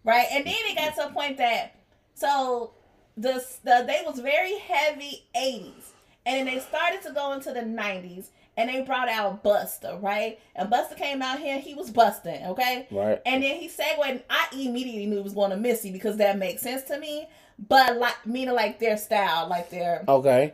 [0.04, 0.26] right?
[0.30, 1.74] And then it got to a point that
[2.14, 2.72] so
[3.16, 5.90] the the they was very heavy '80s,
[6.26, 8.28] and then they started to go into the '90s.
[8.54, 10.38] And they brought out Buster, right?
[10.54, 12.86] And Buster came out here, he was busting, okay?
[12.90, 13.18] Right.
[13.24, 16.36] And then he segued, and I immediately knew it was going to Missy because that
[16.36, 17.28] makes sense to me.
[17.58, 20.04] But like, meaning like their style, like their.
[20.06, 20.52] Okay.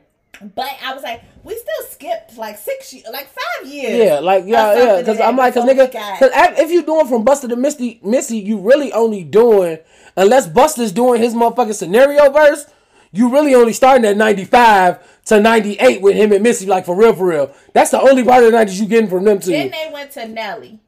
[0.54, 4.04] But I was like, we still skipped like six, years, like five years.
[4.04, 5.00] Yeah, like yeah, yeah.
[5.00, 8.58] Because I'm like, cause nigga, cause if you're doing from Buster to Misty, Missy, you
[8.60, 9.78] really only doing
[10.16, 12.66] unless Buster's doing his motherfucking scenario verse.
[13.10, 17.14] You really only starting at 95 to 98 with him and Missy, like for real,
[17.14, 17.54] for real.
[17.72, 19.50] That's the only part of the 90s you getting from them two.
[19.50, 20.78] Then they went to Nelly.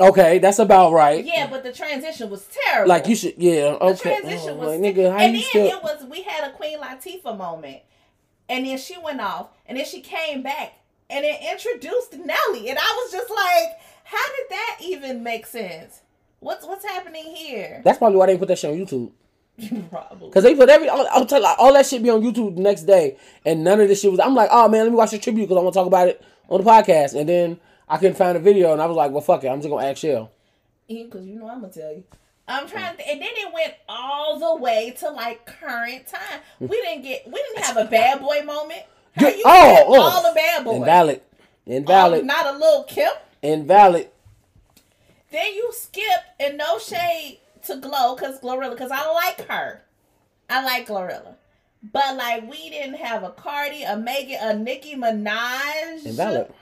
[0.00, 1.24] Okay, that's about right.
[1.24, 2.88] Yeah, but the transition was terrible.
[2.88, 3.70] Like you should, yeah.
[3.72, 4.20] The Okay.
[4.20, 5.66] transition Oh, was, like, nigga, how and you then still?
[5.78, 7.80] it was we had a Queen Latifah moment,
[8.48, 10.74] and then she went off, and then she came back,
[11.10, 16.00] and it introduced Nelly, and I was just like, how did that even make sense?
[16.40, 17.82] What's what's happening here?
[17.84, 19.10] That's probably why they put that shit on YouTube.
[19.90, 20.30] Probably.
[20.30, 22.62] Cause they put every, I'll, I'll tell you, all that shit be on YouTube the
[22.62, 24.20] next day, and none of this shit was.
[24.20, 26.08] I'm like, oh man, let me watch the tribute because I want to talk about
[26.08, 27.58] it on the podcast, and then
[27.88, 29.84] I couldn't find a video, and I was like, well, fuck it, I'm just gonna
[29.84, 30.30] ask Shell.
[30.86, 32.04] Because you know I'm gonna tell you.
[32.48, 32.70] I'm mm.
[32.70, 36.40] trying to, and then it went all the way to like current time.
[36.60, 36.68] Mm.
[36.68, 38.82] We didn't get, we didn't have a bad boy moment.
[39.16, 40.00] How you oh, oh.
[40.00, 40.76] all the bad boys?
[40.76, 41.20] Invalid,
[41.66, 43.10] All- invalid, oh, not a little Kim.
[43.42, 44.08] invalid.
[45.30, 49.82] Then you skip and no shade to Glow because Glorilla because I like her.
[50.48, 51.34] I like Glorilla.
[51.82, 56.06] But like we didn't have a Cardi, a Megan, a Nicki Minaj.
[56.06, 56.52] Invalid.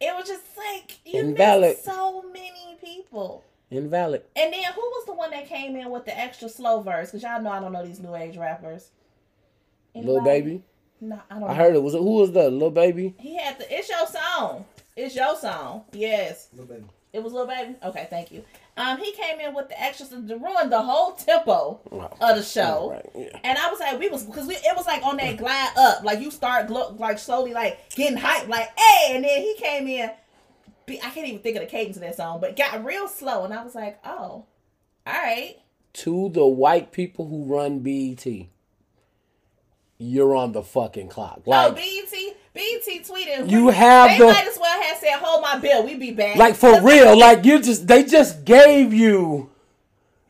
[0.00, 1.70] It was just like you Invalid.
[1.70, 3.44] missed so many people.
[3.72, 4.22] Invalid.
[4.36, 7.10] And then who was the one that came in with the extra slow verse?
[7.10, 8.90] Because y'all know I don't know these new age rappers.
[9.94, 10.62] Little baby.
[11.00, 11.44] No, I don't.
[11.44, 11.54] I know.
[11.54, 13.14] heard it was who was the little baby?
[13.18, 13.66] He had the.
[13.72, 14.64] It's your song.
[14.96, 15.84] It's your song.
[15.92, 16.48] Yes.
[16.52, 16.86] Little baby.
[17.12, 17.76] It was Lil Baby.
[17.84, 18.42] Okay, thank you.
[18.74, 21.78] Um, he came in with the extras to ruin the whole tempo
[22.20, 22.92] of the show.
[22.92, 23.38] Right, yeah.
[23.44, 26.04] And I was like, we was because we it was like on that glide up,
[26.04, 29.86] like you start glo- like slowly like getting hyped, like hey, and then he came
[29.88, 30.10] in.
[31.00, 33.44] I can't even think of the cadence of that song, but it got real slow,
[33.44, 34.46] and I was like, oh, all
[35.06, 35.56] right.
[35.94, 38.26] To the white people who run BET,
[39.98, 41.42] you're on the fucking clock.
[41.46, 42.12] oh, Like, BET,
[42.54, 43.50] BET tweeted.
[43.50, 46.36] You have They the- might as well have said, "Hold my bill, we be back."
[46.36, 47.16] like for real.
[47.18, 49.50] Like you just, they just gave you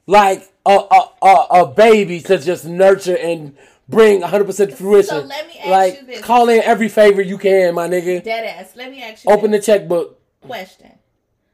[0.07, 3.57] like a a, a, a baby to just nurture and
[3.89, 5.09] bring 100 percent fruition.
[5.09, 6.21] So let me ask like you this.
[6.23, 8.23] call in every favor you can, my nigga.
[8.23, 8.73] Dead ass.
[8.77, 9.31] Let me ask you.
[9.31, 10.19] Open the checkbook.
[10.43, 10.93] Question.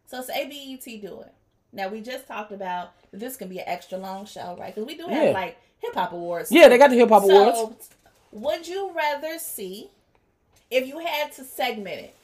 [0.07, 1.33] So say BET do it.
[1.73, 4.75] Now we just talked about this can be an extra long show, right?
[4.75, 5.33] Because we do have Yeah.
[5.33, 6.51] like hip hop awards.
[6.51, 7.91] Yeah, they got the hip hop so, awards.
[8.33, 9.91] Would you rather see
[10.71, 12.15] if you had to segment it?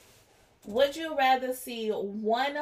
[0.65, 2.57] Would you rather see one?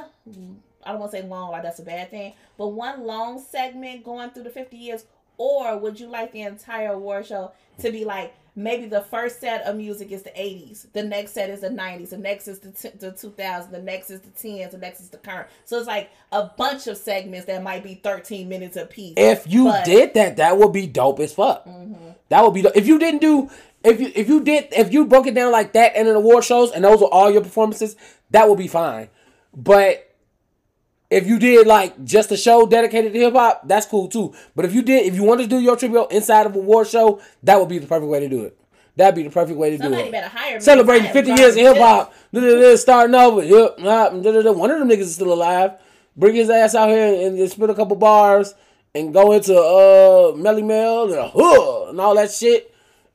[0.85, 4.03] I don't want to say long, like that's a bad thing, but one long segment
[4.03, 5.05] going through the fifty years,
[5.37, 9.63] or would you like the entire award show to be like maybe the first set
[9.63, 12.71] of music is the 80s, the next set is the 90s, the next is the,
[12.71, 15.47] t- the 2000s, the next is the 10s, the next is the current.
[15.65, 19.45] So it's like a bunch of segments that might be 13 minutes a piece If
[19.51, 21.65] you But- did that, that would be dope as fuck.
[21.65, 22.11] Mm-hmm.
[22.29, 22.75] That would be dope.
[22.75, 23.49] if you didn't do
[23.83, 26.45] if you if you did if you broke it down like that in an award
[26.45, 27.95] shows and those were all your performances,
[28.31, 29.09] that would be fine.
[29.55, 30.09] But
[31.13, 34.33] if you did like just a show dedicated to hip hop, that's cool too.
[34.55, 36.85] But if you did if you wanted to do your tribute inside of a war
[36.85, 38.57] show, that would be the perfect way to do it.
[38.95, 40.11] That'd be the perfect way to do it.
[40.11, 40.61] better hire me.
[40.61, 42.13] Celebrating 50 years of hip hop,
[42.77, 43.43] Starting over.
[43.43, 45.71] Yep, One of them niggas is still alive.
[46.15, 48.53] Bring his ass out here and just spit a couple bars
[48.93, 52.72] and go into uh Melle Mel and huh and all that shit.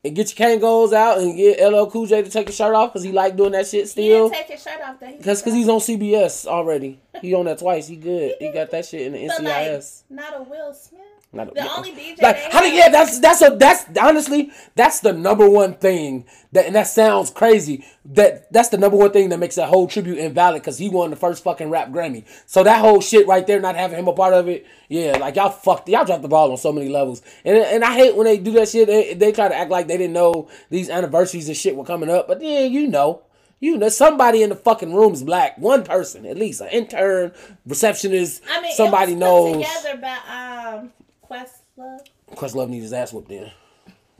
[0.09, 2.93] And get your Kangols out and get LL Cool J to take his shirt off
[2.93, 4.29] because he like doing that shit He still.
[4.31, 4.97] didn't take his shirt off.
[4.99, 6.99] Because cause he's on CBS already.
[7.21, 7.87] He on that twice.
[7.89, 8.35] He good.
[8.41, 10.03] He got that shit in the But like, NCIS.
[10.11, 11.03] not a Will Smith.
[11.31, 15.13] Not a- only DJ Like, how do, yeah, that's that's a that's honestly that's the
[15.13, 17.85] number one thing that and that sounds crazy.
[18.07, 21.11] That that's the number one thing that makes that whole tribute invalid because he won
[21.11, 22.25] the first fucking rap Grammy.
[22.47, 25.37] So that whole shit right there, not having him a part of it, yeah, like
[25.37, 27.21] y'all fucked, y'all dropped the ball on so many levels.
[27.45, 28.87] And and I hate when they do that shit.
[28.87, 32.09] They, they try to act like they didn't know these anniversaries and shit were coming
[32.09, 33.23] up, but yeah, you know.
[33.61, 35.59] You know, somebody in the fucking room is black.
[35.59, 37.33] One person, at least, an intern,
[37.67, 38.41] receptionist.
[38.49, 39.67] I mean, somebody knows.
[39.67, 40.93] Together by um,
[41.31, 42.01] Questlove.
[42.33, 43.51] Questlove needs his ass whooped then.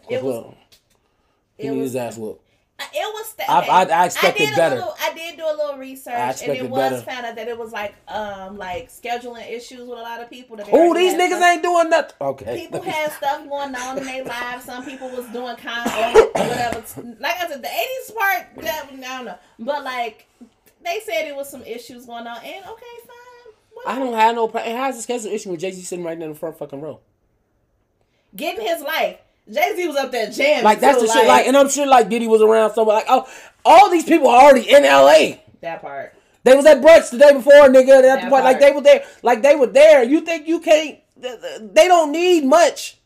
[0.09, 0.55] It was-
[1.57, 2.43] he needs his ass whooped.
[2.81, 3.27] Uh, It was.
[3.37, 4.75] St- I- I- I expected did a better.
[4.77, 7.03] Little, I did do a little research, I and it was better.
[7.03, 10.57] found out that it was like um like scheduling issues with a lot of people.
[10.57, 12.15] That Oh, these niggas stuff- ain't doing nothing.
[12.21, 12.57] Okay.
[12.61, 14.65] People had stuff going on in their lives.
[14.65, 16.85] Some people was doing of whatever.
[17.19, 19.39] Like I said, the eighties part, that, I don't know.
[19.59, 20.27] But like
[20.85, 23.18] they said, it was some issues going on, and okay, fine.
[23.87, 24.49] I don't have no.
[24.49, 26.81] Pro- How's a schedule issue with Jay Z sitting right there in the front fucking
[26.81, 27.01] row.
[28.35, 29.19] Getting his life.
[29.51, 30.65] Jay Z was up there jamming.
[30.65, 31.27] Like that's too, the shit.
[31.27, 32.97] Like, and I'm sure like Diddy was around somewhere.
[32.97, 33.27] Like, oh,
[33.65, 35.43] all these people are already in L.A.
[35.61, 36.15] that part.
[36.45, 37.99] They was at brunch the day before, nigga.
[37.99, 39.05] At the That point, like they were there.
[39.23, 40.03] Like they were there.
[40.03, 40.99] You think you can't?
[41.17, 42.99] They don't need much.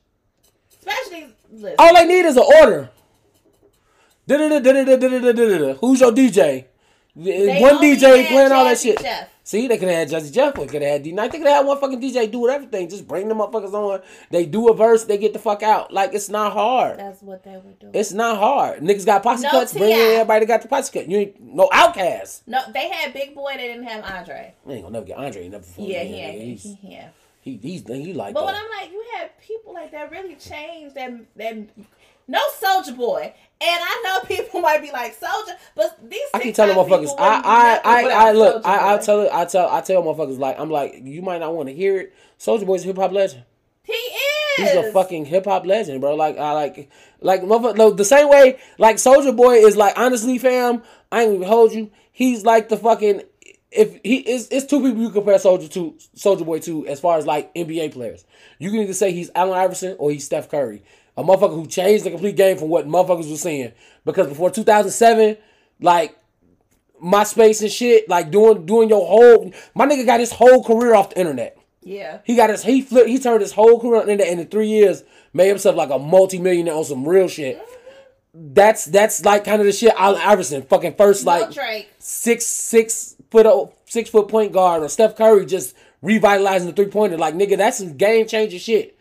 [0.78, 1.76] Especially listen.
[1.78, 2.90] All they need is an order.
[4.26, 5.74] Da-da-da-da-da-da-da-da-da.
[5.74, 6.66] Who's your DJ?
[7.16, 9.00] They One DJ playing all that shit.
[9.00, 9.28] Jeff.
[9.52, 10.54] See, they could have had Jazzy Jeff.
[10.54, 11.30] They could have had D-Nice.
[11.30, 12.88] They could have had one fucking DJ do everything.
[12.88, 14.00] Just bring them motherfuckers on.
[14.30, 15.04] They do a verse.
[15.04, 15.92] They get the fuck out.
[15.92, 16.98] Like it's not hard.
[16.98, 17.92] That's what they were doing.
[17.94, 18.80] It's not hard.
[18.80, 19.74] Niggas got posse No cuts.
[19.74, 21.06] Bring everybody that got the posse cut.
[21.06, 22.48] You ain't no outcast.
[22.48, 23.52] no, they had Big Boi.
[23.58, 24.54] They didn't have Andre.
[24.66, 25.46] I ain't gonna never get Andre.
[25.50, 26.42] Never Yeah, he ain't.
[26.42, 27.08] He's, He, yeah.
[27.42, 28.54] he, he's, he like But when.
[28.54, 31.58] I'm like, you had people like that really changed that that
[32.28, 33.22] no Soulja Boy,
[33.60, 37.14] and I know people might be like Soulja, but these I keep telling motherfuckers.
[37.18, 38.66] I I I, I look.
[38.66, 39.30] I, I tell it.
[39.32, 42.14] I tell I tell motherfuckers like I'm like you might not want to hear it.
[42.38, 43.44] Soulja Boy's a hip hop legend.
[43.84, 44.18] he is.
[44.56, 46.14] He's a fucking hip hop legend, bro.
[46.14, 47.76] Like I like like motherfucker.
[47.76, 50.82] no, The same way like Soulja Boy is like honestly, fam.
[51.10, 51.90] I ain't even hold you.
[52.12, 53.22] He's like the fucking.
[53.74, 57.16] If he is, it's two people you compare Soulja to Soulja Boy to as far
[57.16, 58.24] as like NBA players.
[58.58, 60.82] You can either say he's Allen Iverson or he's Steph Curry,
[61.16, 63.72] a motherfucker who changed the complete game from what motherfuckers were saying.
[64.04, 65.36] Because before 2007,
[65.80, 66.16] like
[67.02, 71.10] MySpace and shit, like doing doing your whole my nigga got his whole career off
[71.10, 71.58] the internet.
[71.82, 72.18] Yeah.
[72.24, 75.02] He got his he flipped he turned his whole career into and in three years
[75.32, 77.60] made himself like a multi-millionaire on some real shit.
[78.34, 81.90] That's that's like kind of the shit Allen Iverson fucking first like Drake.
[81.98, 86.86] six six foot o- six foot point guard or Steph Curry just revitalizing the three
[86.86, 88.96] pointer like nigga that's some game changing shit.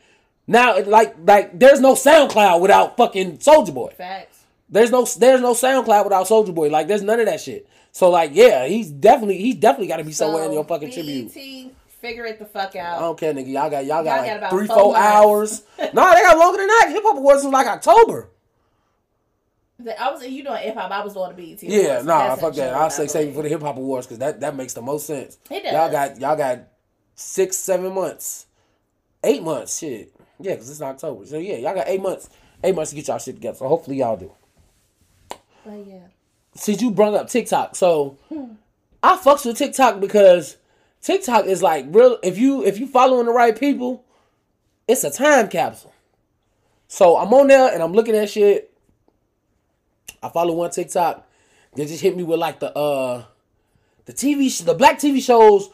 [0.52, 3.94] Now like like there's no SoundCloud without fucking Soulja Boy.
[3.98, 4.44] Facts.
[4.70, 6.70] There's no there's no SoundCloud without Soulja Boy.
[6.70, 7.70] Like there's none of that shit.
[7.94, 10.94] So like yeah, he's definitely he's definitely got to be somewhere in your fucking BET,
[10.96, 11.74] tribute.
[11.88, 12.98] Figure it the fuck out.
[12.98, 13.48] I don't care, nigga.
[13.48, 15.62] Y'all got y'all got Y'all like got three, four hours.
[15.80, 16.88] no, they got longer than that.
[16.90, 18.30] Hip Hop Awards was like October.
[20.00, 20.92] I was you doing hip hop.
[20.92, 21.64] I was doing the BET.
[21.64, 22.74] Yeah, nah, That's fuck that.
[22.74, 25.08] I'll say save it for the Hip Hop Awards because that that makes the most
[25.08, 25.38] sense.
[25.50, 25.72] It does.
[25.72, 26.68] Y'all got y'all got
[27.16, 28.48] six, seven months,
[29.24, 29.80] eight months.
[29.80, 30.14] Shit,
[30.44, 31.26] yeah, because it's October.
[31.26, 32.30] So yeah, y'all got eight months,
[32.64, 33.58] eight months to get y'all shit together.
[33.58, 34.32] So hopefully y'all do.
[35.66, 36.08] But yeah.
[36.56, 38.18] since you brought up TikTok, so
[39.04, 40.58] I fucks with TikTok because
[41.02, 42.18] TikTok is like real.
[42.24, 44.04] If you if you following the right people,
[44.88, 45.94] it's a time capsule.
[46.88, 48.74] So I'm on there and I'm looking at shit.
[50.22, 51.28] I follow one TikTok.
[51.76, 53.24] They just hit me with like the uh
[54.06, 55.70] the TV sh- the black TV shows.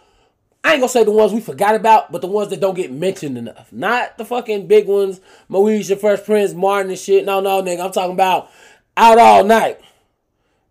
[0.67, 2.91] I ain't gonna say the ones we forgot about, but the ones that don't get
[2.91, 3.71] mentioned enough.
[3.71, 7.23] Not the fucking big ones, Moesha, Fresh Prince, Martin and shit.
[7.23, 7.85] No, no, nigga.
[7.85, 8.51] I'm talking about
[8.97, 9.79] Out All Night.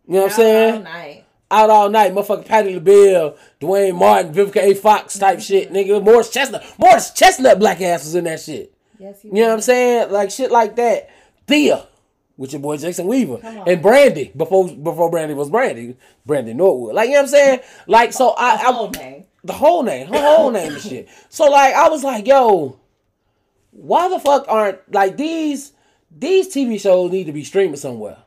[0.06, 0.70] You know what I'm saying?
[0.70, 1.24] Out all night.
[1.50, 4.74] Out all night, motherfucking Patti LaBelle, Duane Martin, Vivica A.
[4.74, 6.04] Fox type shit, nigga.
[6.04, 8.74] Morris Chestnut, Morris Chestnut black ass was in that shit.
[8.98, 10.12] Yes, You know what I'm saying?
[10.12, 11.08] Like shit like that.
[11.46, 11.86] Thea,
[12.36, 16.94] with your boy Jason Weaver, and Brandy before before Brandy was Brandy, Brandy Norwood.
[16.94, 17.60] Like you know what I'm saying?
[17.86, 19.25] Like so, I, The I whole name.
[19.46, 21.08] The whole name, her whole name and shit.
[21.28, 22.78] So like I was like, yo,
[23.70, 25.72] why the fuck aren't like these
[26.10, 28.18] these TV shows need to be streaming somewhere?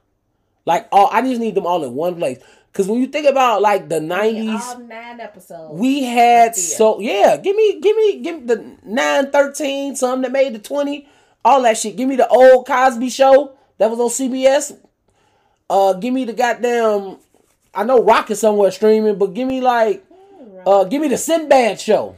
[0.66, 2.40] Like all I just need them all in one place.
[2.72, 5.80] Cause when you think about like the nineties, nine episodes.
[5.80, 7.36] we had so yeah.
[7.36, 11.10] Give me, give me, give me the nine, thirteen, some that made the twenty,
[11.44, 11.98] all that shit.
[11.98, 14.78] Give me the old Cosby show that was on CBS.
[15.70, 17.18] Uh, give me the goddamn.
[17.74, 20.04] I know Rock is somewhere streaming, but give me like,
[20.66, 22.16] uh, give me the Sinbad show.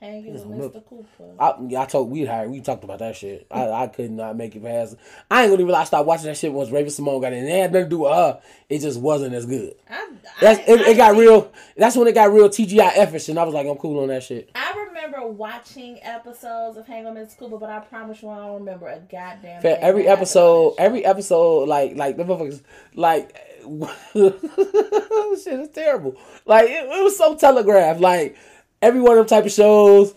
[0.00, 0.72] Hanging with.
[0.72, 0.82] Mr.
[0.88, 1.34] Cooper.
[1.38, 3.46] I, I told we hired, we talked about that shit.
[3.50, 4.96] I, I could not make it past.
[5.30, 5.74] I ain't gonna even.
[5.74, 7.44] I stopped watching that shit once Raven-Symoné got in.
[7.44, 8.40] It had nothing to do with her.
[8.70, 9.74] It just wasn't as good.
[9.90, 10.08] I,
[10.40, 11.52] That's I- it, it got real.
[11.76, 14.22] That's when it got real TGI efforts, and I was like, I'm cool on that
[14.22, 14.50] shit.
[14.54, 17.36] I remember watching episodes of Hang on Mr.
[17.36, 21.04] Cooper, but I promise you I don't remember a goddamn Fair, thing every episode, every
[21.04, 22.62] episode, like like the motherfuckers,
[22.94, 23.36] like
[24.14, 26.16] shit is terrible.
[26.46, 28.00] Like it, it was so telegraphed.
[28.00, 28.36] Like
[28.82, 30.14] every one of them type of shows.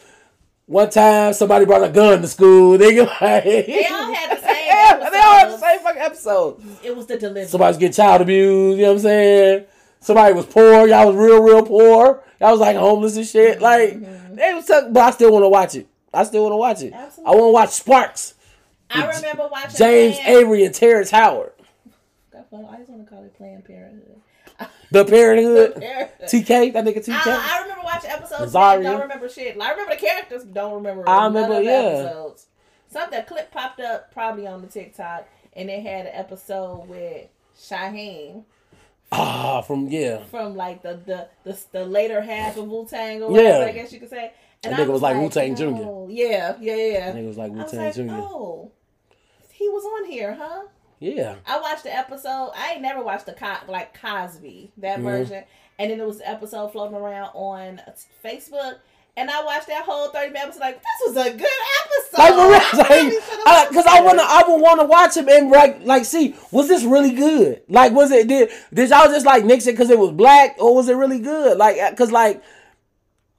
[0.66, 2.78] One time somebody brought a gun to school.
[2.78, 6.62] They, like, They all had the same Yeah, they all had the same fucking episode.
[6.84, 7.46] It was the delivery.
[7.48, 8.78] Somebody's getting child abused.
[8.78, 9.66] You know what I'm saying?
[10.00, 10.88] Somebody was poor.
[10.88, 12.24] Y'all was real, real poor.
[12.40, 13.62] Y'all was like homeless and shit.
[13.62, 14.36] Like mm-hmm.
[14.36, 15.88] they was, talking, but I still want to watch it.
[16.14, 16.94] I still want to watch it.
[16.94, 17.34] Absolutely.
[17.34, 18.34] I want to watch Sparks.
[18.90, 21.54] I remember watching James Avery and Terrence Howard.
[22.54, 24.13] Well, I just want to call it Planned Parenthood.
[24.94, 25.76] The Parenthood.
[25.82, 26.30] Parenthood.
[26.30, 27.14] TK, that nigga TK.
[27.26, 28.54] I, I remember watching episodes.
[28.54, 29.58] But don't remember shit.
[29.58, 30.44] Like, I remember the characters.
[30.44, 31.10] Don't remember.
[31.10, 31.72] I remember, yeah.
[31.72, 32.48] Episodes.
[32.90, 37.28] Something a clip popped up probably on the TikTok, and they had an episode with
[37.60, 38.44] Shaheen
[39.12, 40.24] Ah, from yeah.
[40.26, 43.60] from like the the the, the later half of Wu Tang or whatever.
[43.60, 43.66] Yeah.
[43.66, 44.32] I guess you could say.
[44.64, 46.12] And That I nigga was like oh, Wu-Tang Jr..
[46.14, 47.16] Yeah, yeah, yeah.
[47.16, 48.02] It was like I Wu Tang like, Jr.
[48.12, 48.72] oh,
[49.52, 50.64] he was on here, huh?
[51.04, 51.36] Yeah.
[51.46, 52.52] I watched the episode.
[52.56, 55.04] I ain't never watched the Co- like Cosby that Mhm.
[55.04, 55.44] version,
[55.78, 57.82] and then there was the episode floating around on
[58.24, 58.76] Facebook,
[59.18, 60.58] and I watched that whole thirty minutes.
[60.60, 61.42] Like this was a good
[61.82, 62.18] episode.
[62.18, 63.12] Like for real,
[63.46, 64.24] like, because I watched wanna.
[64.26, 67.62] I would want to watch him and like, like, see, was this really good?
[67.68, 70.74] Like, was it did did y'all just like nix it because it was black, or
[70.74, 71.58] was it really good?
[71.58, 72.42] Like, because like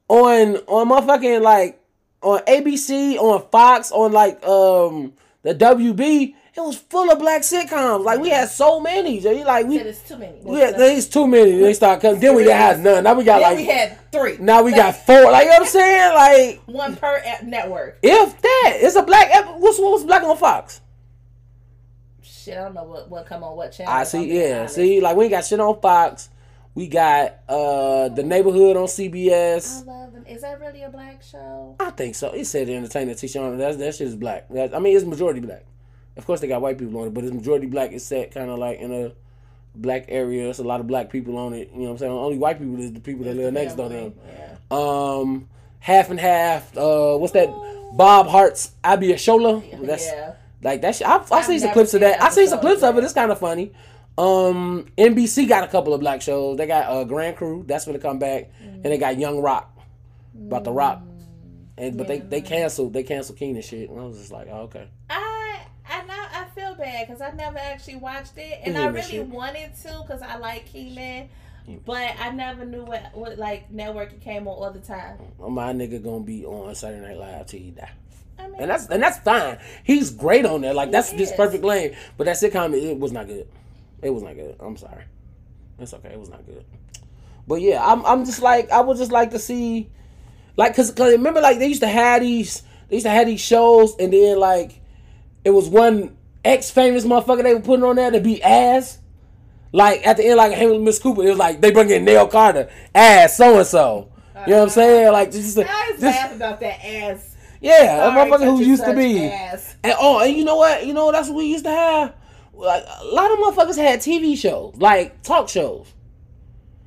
[0.07, 1.81] on on motherfucking like
[2.21, 5.13] on ABC, on Fox, on like um
[5.43, 8.05] the WB, it was full of black sitcoms.
[8.05, 9.19] Like we had so many.
[9.19, 10.39] Like we it's too many.
[10.41, 11.51] we had there's too many.
[11.59, 12.21] They start coming.
[12.21, 13.03] Then we didn't have none.
[13.03, 14.37] Now we got Then like we had three.
[14.39, 15.23] now we got four.
[15.23, 16.13] Like you know what I'm saying?
[16.13, 17.99] Like one per network.
[18.01, 19.31] if that, it's a black.
[19.59, 20.79] What's what's black on Fox?
[22.21, 23.91] Shit, I don't know what what come on what channel.
[23.91, 24.39] I see.
[24.39, 26.29] Yeah, see, like we ain't got shit on Fox.
[26.73, 29.81] We got uh the neighborhood on CBS.
[29.81, 30.25] I love them.
[30.25, 31.75] Is that really a black show?
[31.81, 32.31] I think so.
[32.31, 33.57] It said entertainment it.
[33.57, 34.47] That that shit is black.
[34.49, 35.65] That, I mean, it's majority black.
[36.17, 37.91] Of course, they got white people on it, but it's majority black.
[37.91, 39.11] It's set kind of like in a
[39.75, 40.49] black area.
[40.49, 41.71] It's a lot of black people on it.
[41.73, 42.11] You know what I'm saying?
[42.11, 44.13] Only white people is the people that live next door to them.
[44.25, 44.55] Yeah.
[44.71, 45.49] Um,
[45.79, 46.75] half and half.
[46.77, 47.49] Uh, what's that?
[47.93, 49.85] Bob Hearts Abishola.
[49.85, 50.33] That's yeah.
[50.61, 50.95] like that.
[50.95, 51.07] Shit.
[51.07, 52.21] I I I've seen some clips of that.
[52.21, 53.03] I seen some clips of it.
[53.03, 53.71] It's kind of funny.
[54.17, 56.57] Um, NBC got a couple of black shows.
[56.57, 57.63] They got uh, Grand Crew.
[57.67, 59.77] That's gonna come back, and they got Young Rock
[60.33, 61.01] about the Rock.
[61.77, 62.15] And but Yeah.
[62.15, 63.89] they they canceled they canceled Keen and shit.
[63.89, 64.87] And I was just like, oh, okay.
[65.09, 65.24] I I now I
[66.75, 70.37] feel bad because I never actually watched it, and I really wanted to because I
[70.37, 71.29] like Kenan,
[71.85, 75.17] but I never knew what what like network it came on all the time.
[75.39, 77.91] My nigga gonna be on Saturday Night Live till he die.
[78.37, 79.57] I mean, And that's and that's fine.
[79.83, 80.73] He's great on there.
[80.73, 81.95] Like that's just perfect lane.
[82.17, 83.47] But that sitcom it, it was not good.
[84.01, 84.55] It was not good.
[84.59, 85.03] I'm sorry.
[85.79, 86.09] It's okay.
[86.09, 86.65] It was not good.
[87.47, 89.89] But yeah, I'm I'm just like I would just like to see
[90.57, 93.41] like cause, cause remember like they used to have these they used to have these
[93.41, 94.81] shows and then like
[95.43, 96.15] it was one
[96.45, 98.99] ex famous motherfucker they were putting on there to be ass.
[99.73, 102.27] Like at the end, like Hamilton Miss Cooper, it was like they bring in Nell
[102.27, 104.11] Carter, ass so and so.
[104.47, 104.69] You know what I'm uh-huh.
[104.69, 105.11] saying?
[105.11, 107.35] Like just, I always just laugh about that ass.
[107.59, 109.25] yeah, a motherfucker who used to be.
[109.25, 109.75] ass.
[109.83, 110.85] And oh, and you know what?
[110.85, 112.15] You know that's what we used to have.
[112.53, 115.93] Like a lot of motherfuckers had TV shows, like talk shows.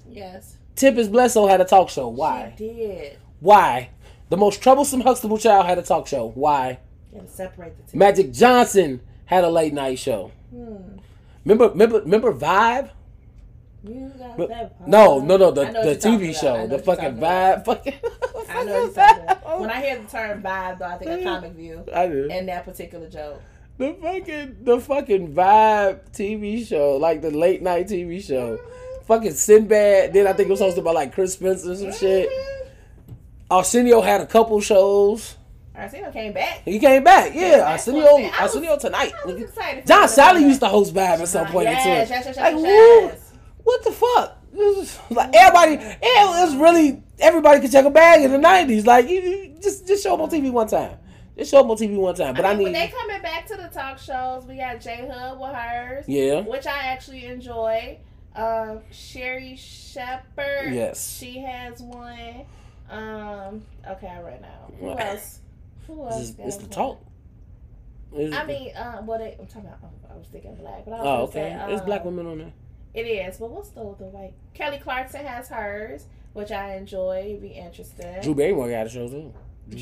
[0.09, 2.09] Yes, Tempestt Bledsoe had a talk show.
[2.09, 2.55] Why?
[2.57, 3.19] She did.
[3.41, 3.91] Why?
[4.31, 6.31] The most troublesome Huxtable child had a talk show.
[6.35, 6.79] Why?
[7.13, 7.99] You gotta separate the two.
[7.99, 10.33] Magic Johnson had a late night show.
[10.51, 10.99] Hmm.
[11.45, 12.91] Remember, remember, remember Vibe?
[13.85, 17.17] You got that No, no, no, the, I know what the TV show, the fucking
[17.19, 17.95] Vibe, fucking.
[18.49, 19.61] I know you're talking.
[19.61, 22.29] When I hear the term vibe, though, I think of Comic View I do.
[22.31, 23.43] and that particular joke.
[23.77, 28.59] The fucking the fucking Vibe TV show, like the late night TV show.
[29.07, 30.13] Fucking Sinbad.
[30.13, 32.29] Then I think it was hosted by like Chris Spencer and some shit.
[33.51, 35.38] Arsenio had a couple shows.
[35.79, 36.63] Arsenio came back.
[36.65, 37.59] He came back, yeah.
[37.59, 38.27] That's Arsenio, what I'm saying.
[38.27, 39.13] I was- Arsenio tonight.
[39.27, 39.87] Was excited.
[39.87, 42.09] John Salley used to host Vibe at some point yes, into it.
[42.11, 44.35] yes, yes, like, yes, what the fuck?
[45.11, 48.87] Like everybody, it was really everybody could check a bag in the nineties.
[48.87, 50.97] Like you, you just just show them on TV one time.
[51.37, 52.35] Just show them on TV one time.
[52.35, 54.81] But I, I mean, when need, they coming back to the talk shows, we got
[54.81, 57.99] J Hud with hers, yeah, which I actually enjoy.
[58.35, 61.17] Um, Sherri Shepherd, Yes.
[61.19, 62.45] she has one.
[62.91, 64.73] Um, okay, I ran out.
[64.81, 65.41] Who else?
[65.89, 67.01] It's, it's the talk.
[68.17, 69.79] It's- I mean, uh, what they, I'm talking about.
[70.11, 72.39] I was thinking black, but I was oh okay, say, there's um, black women on
[72.39, 72.53] there.
[72.95, 74.33] It is, but what's the the white?
[74.55, 77.25] Kelly Clarkson has hers, which I enjoy.
[77.29, 78.21] It'd be interesting.
[78.23, 79.33] Drew Barrymore got a show too.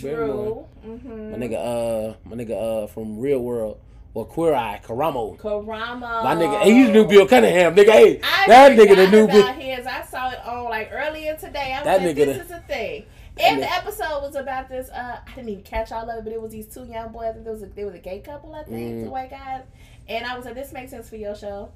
[0.02, 0.66] Barrymore.
[0.82, 0.92] Drew.
[0.94, 1.30] Mm-hmm.
[1.30, 3.78] My nigga, uh, my nigga, uh, from Real World,
[4.14, 5.38] or Queer Eye, Karamo.
[5.38, 6.24] Karama.
[6.24, 7.92] My nigga, he used to do Bill Cunningham, nigga.
[7.92, 9.46] Hey, I that nigga, the new Bill.
[9.52, 9.86] his.
[9.86, 11.72] I saw it on like earlier today.
[11.74, 13.04] I was That like, nigga this the- is a thing.
[13.38, 14.88] And the episode was about this.
[14.90, 17.26] Uh, I didn't even catch all of it, but it was these two young boys.
[17.28, 18.54] I think there was a, there was a gay couple.
[18.54, 19.04] I think Mm.
[19.04, 19.62] two white guys.
[20.08, 21.70] And I was like, this makes sense for your show.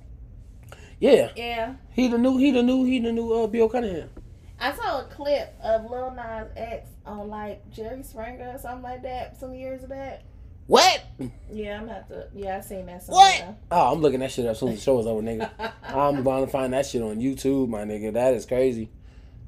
[0.99, 1.75] Yeah, Yeah.
[1.93, 4.11] he the new, he the new, he the new uh, Bill Cunningham.
[4.59, 9.03] I saw a clip of Lil Nas X on like Jerry Springer or something like
[9.03, 10.23] that some years back.
[10.67, 11.03] What?
[11.51, 12.29] Yeah, I'm gonna have to.
[12.35, 13.03] Yeah, I seen that.
[13.07, 13.35] What?
[13.39, 13.57] somewhere.
[13.71, 15.51] Oh, I'm looking that shit up as soon as the show is over, nigga.
[15.83, 18.13] I'm going to find that shit on YouTube, my nigga.
[18.13, 18.91] That is crazy.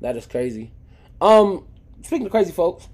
[0.01, 0.73] That is crazy.
[1.21, 1.67] Um,
[2.03, 2.89] speaking of crazy folks,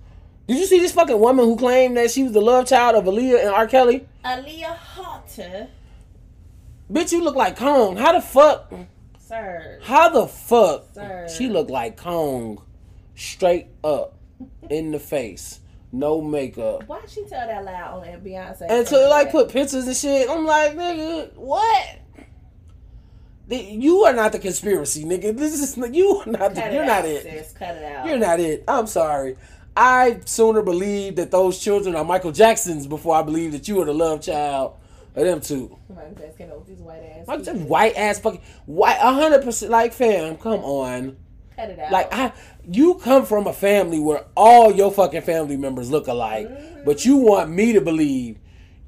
[0.47, 3.05] did you see this fucking woman who claimed that she was the love child of
[3.05, 3.67] Aaliyah and R.
[3.67, 4.07] Kelly?
[4.25, 5.69] Aaliyah Haughton,
[6.91, 7.97] Bitch, you look like Kong.
[7.97, 8.73] How the fuck?
[9.19, 9.79] sir.
[9.83, 10.87] How the fuck?
[10.95, 11.29] Sir.
[11.29, 12.63] She looked like Kong,
[13.15, 14.15] straight up
[14.71, 15.61] in the face,
[15.93, 16.85] no makeup.
[16.87, 18.67] Why she tell that loud on Beyonce?
[18.71, 21.99] And to like put pictures and shit, I'm like, nigga, what?
[23.49, 25.37] You are not the conspiracy, nigga.
[25.37, 26.55] This is you are not.
[26.55, 27.23] The, you're not out, it.
[27.23, 27.53] Sis.
[27.53, 28.07] Cut it out.
[28.07, 28.65] You're not it.
[28.69, 29.37] I'm sorry.
[29.77, 33.85] I sooner believe that those children are Michael Jacksons before I believe that you are
[33.85, 34.77] the love child
[35.15, 35.79] of them two.
[36.37, 37.27] Getting with these white ass.
[37.27, 37.69] Just people.
[37.69, 38.99] white ass fucking white.
[38.99, 40.37] hundred percent like fam.
[40.37, 41.17] Come on.
[41.57, 41.93] Cut it out.
[41.93, 42.33] Like I,
[42.71, 47.17] you come from a family where all your fucking family members look alike, but you
[47.17, 48.39] want me to believe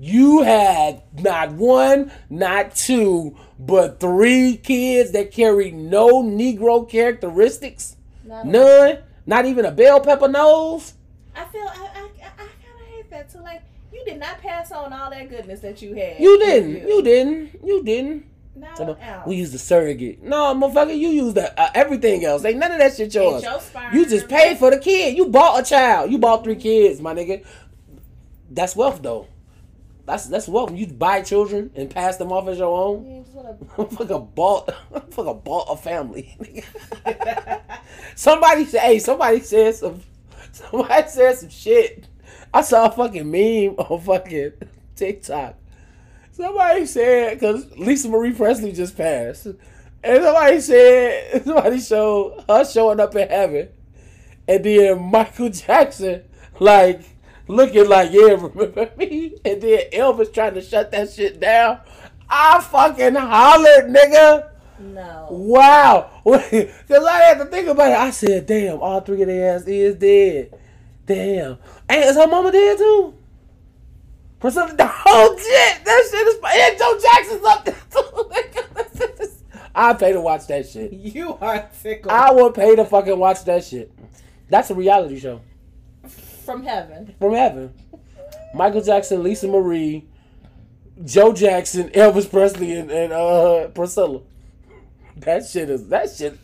[0.02, 7.96] you had not one, not two, but three kids that carry no Negro characteristics.
[8.24, 8.98] Not None.
[9.26, 10.94] Not even a bell pepper nose.
[11.36, 13.40] I feel I I, I, kind of hate that too.
[13.40, 16.18] Like you did not pass on all that goodness that you had.
[16.18, 16.88] You didn't.
[16.88, 17.60] You didn't.
[17.62, 18.26] You didn't.
[18.56, 20.22] Not Come an We used the surrogate.
[20.22, 22.44] No, motherfucker, you used the, uh, everything else.
[22.44, 23.42] Ain't none of that shit yours.
[23.42, 23.60] Your.
[23.92, 25.16] You just paid for the kid.
[25.16, 26.10] You bought a child.
[26.10, 27.44] You bought three kids, my nigga.
[28.50, 29.28] That's wealth, though.
[30.06, 30.72] That's that's wealth.
[30.72, 33.24] You buy children and pass them off as your own.
[33.24, 34.70] Just wanna- fucking bought,
[35.10, 36.36] fucking bought a family.
[38.14, 40.00] somebody said, hey, somebody said some,
[40.52, 42.06] somebody said some shit.
[42.52, 44.52] I saw a fucking meme on fucking
[44.96, 45.56] TikTok.
[46.32, 52.98] Somebody said, because Lisa Marie Presley just passed, and somebody said, somebody showed her showing
[53.00, 53.68] up in heaven,
[54.48, 56.22] and then Michael Jackson,
[56.58, 57.02] like,
[57.54, 59.36] looking like, yeah, remember me?
[59.44, 61.80] And then Elvis trying to shut that shit down.
[62.28, 64.50] I fucking hollered, nigga.
[64.78, 65.26] no.
[65.30, 66.10] Wow.
[66.24, 67.98] Because I had to think about it.
[67.98, 70.58] I said, damn, all three of their ass is dead.
[71.06, 71.58] Damn.
[71.88, 73.14] And is her mama dead too?
[74.38, 75.84] Priscilla, the whole shit.
[75.84, 76.36] That shit is.
[76.44, 78.30] And Joe Jackson's up there too.
[79.74, 80.92] I pay to watch that shit.
[80.92, 82.12] You are tickled.
[82.12, 83.90] I would pay to fucking watch that shit.
[84.48, 85.40] That's a reality show
[86.50, 87.14] From heaven.
[87.20, 87.74] from heaven.
[88.54, 90.04] Michael Jackson, Lisa Marie,
[91.04, 94.22] Joe Jackson, Elvis Presley, and, and uh Priscilla.
[95.18, 96.36] That shit is that shit.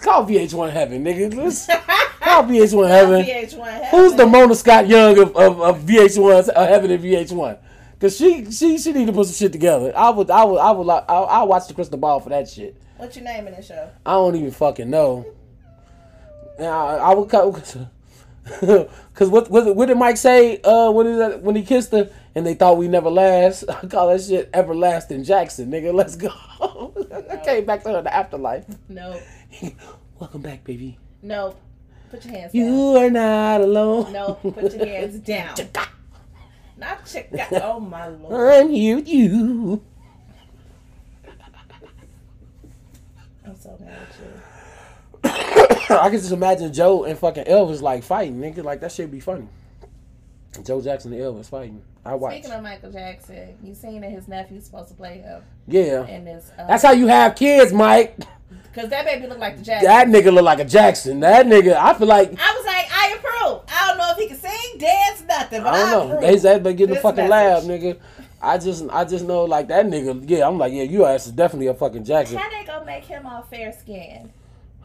[0.00, 1.32] Call VH1 Heaven, nigga.
[1.32, 1.66] Let's
[2.18, 3.24] call VH1 Heaven.
[3.24, 3.88] VH1 heaven.
[3.90, 7.58] Who's the Mona Scott Young of, of, of VH1 uh, Heaven and VH1?
[8.00, 9.92] Cause she she she need to put some shit together.
[9.96, 12.48] I would I would I would like I I watch the Crystal Ball for that
[12.48, 12.76] shit.
[12.96, 13.90] What you in the show?
[14.04, 15.24] I don't even fucking know.
[16.58, 17.44] Now I, I would cut
[18.60, 20.60] because what, what what did Mike say?
[20.62, 23.64] Uh, when he when he kissed her and they thought we never last.
[23.68, 25.92] I call that shit everlasting Jackson, nigga.
[25.92, 26.30] Let's go.
[27.30, 28.64] I came back to her in the afterlife.
[28.88, 29.20] No.
[30.18, 30.98] Welcome back, baby.
[31.22, 31.56] No.
[32.10, 32.62] Put your hands down.
[32.62, 34.12] You are not alone.
[34.12, 35.54] No, put your hands down.
[36.78, 37.60] Not Chicago.
[37.62, 38.54] Oh my lord.
[38.54, 39.82] I'm here with you.
[43.44, 44.17] I'm so mad you.
[46.00, 48.62] I can just imagine Joe and fucking Elvis like fighting, nigga.
[48.64, 49.48] Like that shit be funny.
[50.64, 51.82] Joe Jackson and Elvis fighting.
[52.04, 52.32] I watch.
[52.34, 56.06] Speaking of Michael Jackson, you seen that his nephew's supposed to play him Yeah.
[56.06, 56.50] in this.
[56.58, 58.16] Uh, That's how you have kids, Mike.
[58.72, 59.88] Because that baby look like the Jackson.
[59.88, 61.20] That nigga look like a Jackson.
[61.20, 63.62] That nigga, I feel like I was like, I approve.
[63.68, 66.14] I don't know if he can sing, dance, nothing, but I I, don't know.
[66.16, 66.30] approve.
[66.30, 67.98] They said they get in the fucking lab, nigga.
[68.40, 70.22] I just, I just know like that nigga.
[70.30, 73.04] Yeah, I'm like, yeah, you ass is definitely a fucking Jackson, How they gonna make
[73.04, 74.30] him all fair skinned?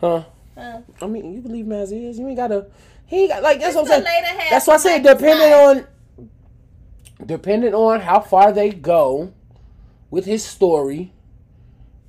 [0.02, 0.24] huh?
[0.56, 0.82] Huh?
[1.02, 2.20] I mean, you believe him as is.
[2.20, 2.68] You ain't gotta.
[3.06, 4.24] He ain't got like that's Just what I'm saying.
[4.24, 5.88] later That's why I Michael's depending on,
[7.26, 9.34] depending on how far they go
[10.10, 11.12] with his story.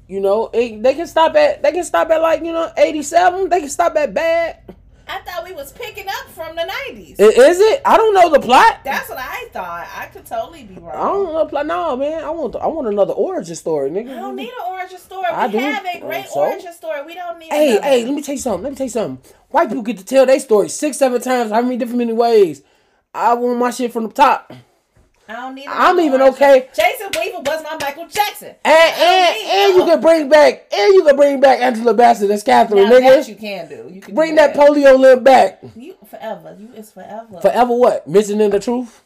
[0.06, 3.02] You know, it, they can stop at they can stop at like you know eighty
[3.02, 3.48] seven.
[3.48, 4.58] They can stop at bad.
[5.06, 7.18] I thought we was picking up from the nineties.
[7.18, 7.82] Is it?
[7.84, 8.80] I don't know the plot.
[8.84, 9.86] That's what I thought.
[9.94, 10.92] I could totally be wrong.
[10.94, 11.66] I don't know the plot.
[11.66, 12.24] No, man.
[12.24, 14.10] I want I want another origin story, nigga.
[14.12, 15.26] I don't need an origin story.
[15.30, 15.58] We I do.
[15.58, 16.40] have a uh, great So?
[16.40, 17.04] origin story.
[17.04, 17.50] We don't need.
[17.52, 17.86] Hey, another.
[17.86, 18.62] hey, let me tell you something.
[18.62, 19.32] Let me tell you something.
[19.50, 22.62] White people get to tell their story six, seven times, how many different many ways.
[23.14, 24.52] I want my shit from the top.
[25.26, 25.66] I don't need.
[25.68, 26.68] I'm even okay.
[26.74, 28.54] Jason Weaver was my Michael Jackson.
[28.64, 32.42] And and, and you can bring back and you can bring back Angela Bassett as
[32.42, 33.90] Catherine, Now that you can do.
[33.90, 35.62] You can Bring do that polio limp back.
[35.74, 36.56] You forever.
[36.58, 37.40] You is forever.
[37.40, 38.06] Forever what?
[38.06, 39.02] Missing in the truth?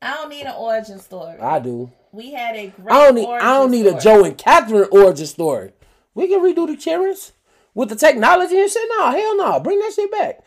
[0.00, 1.38] I don't need an origin story.
[1.40, 1.90] I do.
[2.12, 2.90] we had a great.
[2.90, 3.98] I don't need I don't need a.
[3.98, 5.72] Joe and Catherine origin story.
[6.14, 7.32] We can redo the Karens
[7.74, 8.88] with the technology and shit.
[8.96, 9.60] No, hell no.
[9.60, 10.40] Bring that shit back.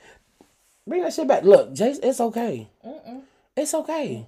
[0.88, 1.43] Bring that shit back.
[1.43, 2.70] Look, Jason, it's okay.
[3.56, 4.28] It's okay.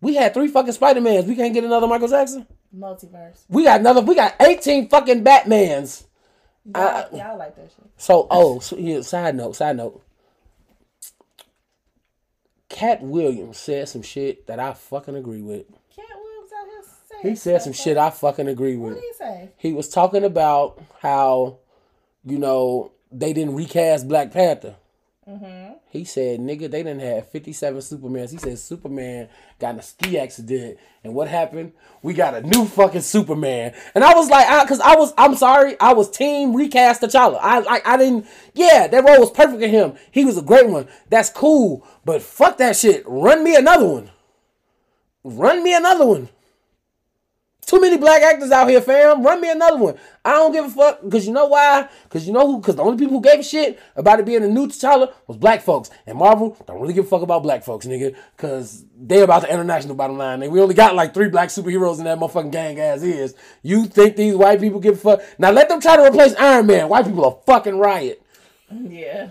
[0.00, 1.26] We had three fucking Spider Mans.
[1.26, 2.46] We can't get another Michael Jackson.
[2.76, 3.44] multiverse.
[3.48, 4.00] We got another.
[4.00, 6.04] We got eighteen fucking Batmans.
[6.74, 7.90] Y'all, y'all like that shit.
[7.96, 10.02] So, oh, so here, side note, side note.
[12.68, 15.66] Katt Williams said some shit that I fucking agree with.
[15.94, 18.94] Katt Williams out here saying He said some shit I fucking agree with.
[18.94, 19.50] What did he say?
[19.56, 21.58] He was talking about how,
[22.24, 24.76] you know, they didn't recast Black Panther.
[25.28, 25.69] Mm-hmm.
[25.90, 28.30] He said, nigga, they didn't have 57 Supermans.
[28.30, 29.28] He said Superman
[29.58, 30.78] got in a ski accident.
[31.02, 31.72] And what happened?
[32.00, 33.74] We got a new fucking Superman.
[33.96, 37.40] And I was like, I, cause I was, I'm sorry, I was team recast T'Challa.
[37.42, 39.94] I like, I didn't, yeah, that role was perfect for him.
[40.12, 40.86] He was a great one.
[41.08, 41.84] That's cool.
[42.04, 43.02] But fuck that shit.
[43.04, 44.10] Run me another one.
[45.24, 46.28] Run me another one.
[47.66, 49.22] Too many black actors out here, fam.
[49.22, 49.96] Run me another one.
[50.24, 51.08] I don't give a fuck.
[51.08, 51.88] Cause you know why?
[52.08, 52.60] Cause you know who?
[52.60, 55.36] Cause the only people who gave a shit about it being a new T'Challa was
[55.36, 55.88] black folks.
[56.06, 58.16] And Marvel don't really give a fuck about black folks, nigga.
[58.36, 60.42] Cause they about the international bottom line.
[60.42, 63.36] And we only got like three black superheroes in that motherfucking gang as is.
[63.62, 65.22] You think these white people give a fuck?
[65.38, 66.88] Now let them try to replace Iron Man.
[66.88, 68.20] White people are fucking riot.
[68.70, 69.30] Yeah.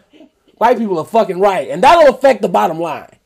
[0.57, 1.69] White people are fucking riot.
[1.71, 3.18] And that'll affect the bottom line.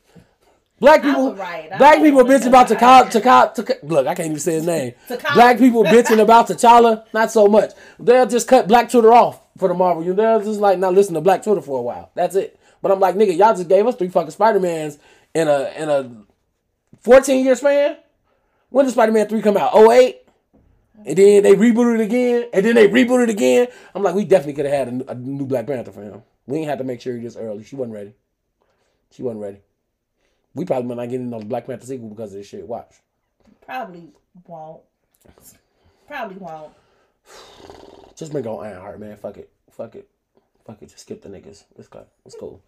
[0.80, 1.40] Black people.
[1.40, 3.78] I black people bitching about T'Challa, T'Challa, T'Challa.
[3.90, 4.92] Look, I can't even say his name.
[5.08, 5.34] T'Challa.
[5.34, 7.72] Black people bitching about T'Challa, not so much.
[7.98, 10.02] They'll just cut Black Twitter off for the Marvel.
[10.04, 12.10] You know, they'll just like not listen to Black Twitter for a while.
[12.14, 12.58] That's it.
[12.82, 14.98] But I'm like, nigga, y'all just gave us three fucking Spider Mans
[15.34, 16.10] in a in a
[17.00, 17.96] 14 year span.
[18.68, 19.74] When did Spider Man three come out?
[19.76, 20.20] 08?
[21.06, 23.68] And then they rebooted it again, and then they rebooted it again.
[23.94, 26.22] I'm like, we definitely could have had a, new- a new Black Panther for him.
[26.46, 27.62] We ain't had to make sure he this early.
[27.64, 28.14] She wasn't ready.
[29.10, 29.58] She wasn't ready.
[30.54, 32.66] We probably might not get into the Black Panther sequel because of this shit.
[32.66, 32.94] Watch.
[33.64, 34.12] Probably
[34.46, 34.82] won't.
[36.06, 36.72] Probably won't.
[38.16, 39.16] Just bring on Ironheart, man.
[39.16, 39.50] Fuck it.
[39.70, 40.08] Fuck it.
[40.64, 40.90] Fuck it.
[40.90, 41.64] Just skip the niggas.
[41.76, 42.04] It's good.
[42.24, 42.62] It's cool.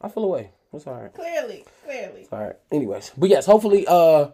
[0.00, 0.50] I feel away.
[0.72, 1.12] It's alright.
[1.14, 2.28] Clearly, clearly.
[2.30, 2.56] Alright.
[2.70, 3.12] Anyways.
[3.16, 4.28] But yes, hopefully uh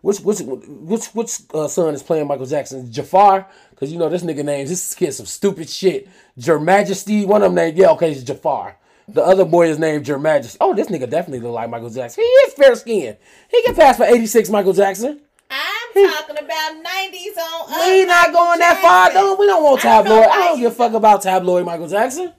[0.00, 2.90] which which which which uh, son is playing Michael Jackson?
[2.90, 6.08] Jaafar, because you know this nigga names this kid some stupid shit.
[6.36, 8.74] Your Majesty, one of them named yeah, okay, it's Jaafar.
[9.08, 10.58] The other boy is named Your Majesty.
[10.60, 12.22] Oh, this nigga definitely look like Michael Jackson.
[12.22, 13.16] He is fair skinned.
[13.50, 15.20] He can pass for 86 Michael Jackson.
[15.50, 17.90] I'm talking about 90s on.
[17.90, 19.34] We not going that far, though.
[19.34, 20.28] We don't want I don't tabloid.
[20.30, 22.32] I don't give a fuck about tabloid Michael Jackson.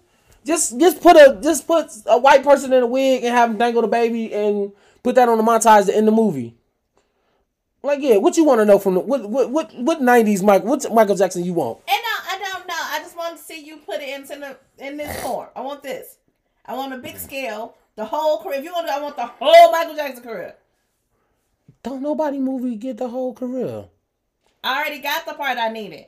[0.45, 3.57] Just just put a just put a white person in a wig and have him
[3.57, 6.55] dangle the baby and put that on the montage to end the movie.
[7.82, 10.68] Like yeah, what you want to know from the what what what what nineties Michael
[10.68, 11.80] what Michael Jackson you want?
[11.88, 12.74] And no, I don't know.
[12.76, 15.47] I just want to see you put it into the in this form.
[15.55, 16.18] I want this.
[16.66, 17.76] I want a big scale.
[17.95, 18.59] The whole career.
[18.59, 20.55] If you want to, I want the whole Michael Jackson career.
[21.84, 23.86] Don't nobody movie get the whole career.
[24.64, 26.05] I already got the part I needed.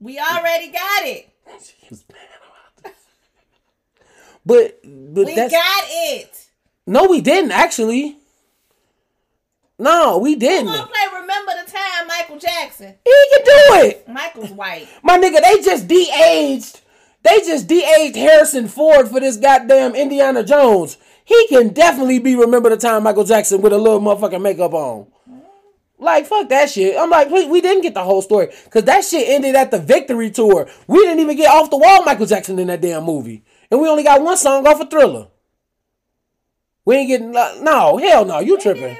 [0.00, 1.28] We already got it.
[1.78, 2.92] He mad about this.
[4.46, 6.46] But but We that's got it.
[6.86, 8.16] no, we didn't actually.
[9.78, 10.66] No, we didn't.
[10.66, 12.94] gonna play Remember the Time, Michael Jackson.
[13.04, 14.08] He can do it.
[14.08, 14.86] Michael's white.
[15.02, 16.80] My nigga, they just de-aged.
[17.24, 20.98] They just de-aged Harrison Ford for this goddamn Indiana Jones.
[21.24, 25.06] he can definitely be remember the time Michael Jackson with a little motherfucking makeup on.
[25.98, 26.98] Like fuck that shit.
[26.98, 29.78] I'm like, we, we didn't get the whole story because that shit ended at the
[29.78, 30.68] victory tour.
[30.86, 33.88] We didn't even get off the wall Michael Jackson in that damn movie, and we
[33.88, 35.28] only got one song off of Thriller.
[36.84, 38.40] We ain't getting no hell no.
[38.40, 38.98] You tripping?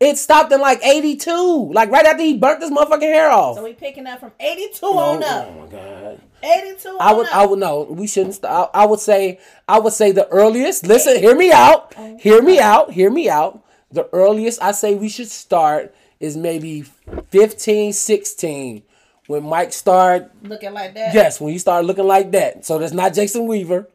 [0.00, 3.56] Did it stopped in like '82, like right after he burnt his motherfucking hair off.
[3.56, 5.48] So we picking up from 82 oh, on up.
[5.48, 6.20] oh my god.
[6.42, 7.34] 82 I on would, up.
[7.34, 7.82] I would know.
[7.90, 8.34] We shouldn't.
[8.34, 8.70] stop.
[8.74, 9.38] I, I would say,
[9.68, 10.86] I would say the earliest.
[10.86, 11.94] Listen, hear me out.
[12.20, 12.92] Hear me out.
[12.92, 13.64] Hear me out.
[13.90, 16.82] The earliest I say we should start is maybe
[17.30, 18.82] 15, 16.
[19.26, 21.14] When Mike started, Looking like that.
[21.14, 22.66] yes, when he started looking like that.
[22.66, 23.88] So that's not Jason Weaver.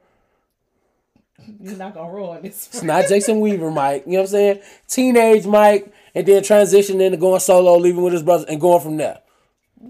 [1.62, 2.68] You're not gonna ruin this.
[2.74, 4.04] It's not Jason Weaver, Mike.
[4.06, 4.60] You know what I'm saying?
[4.88, 8.98] Teenage Mike, and then transition into going solo, leaving with his brothers, and going from
[8.98, 9.20] there.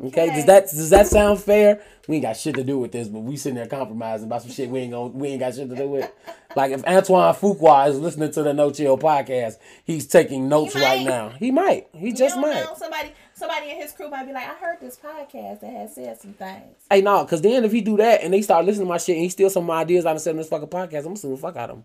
[0.05, 1.82] Okay, does that does that sound fair?
[2.07, 4.51] We ain't got shit to do with this, but we sitting there compromising about some
[4.51, 6.12] shit we ain't gonna we ain't got shit to do with.
[6.55, 10.82] Like if Antoine Fuqua is listening to the No Chill podcast, he's taking notes He
[10.82, 11.30] right now.
[11.30, 11.89] He might.
[11.93, 12.64] He You just don't might.
[12.64, 12.74] know.
[12.76, 16.19] Somebody, somebody in his crew might be like, I heard this podcast that has said
[16.19, 16.75] some things.
[16.89, 19.15] Hey, no, because then if he do that and they start listening to my shit
[19.15, 21.29] and he steals some of my ideas out of this fucking podcast, I'm gonna sue
[21.29, 21.83] the fuck out of him.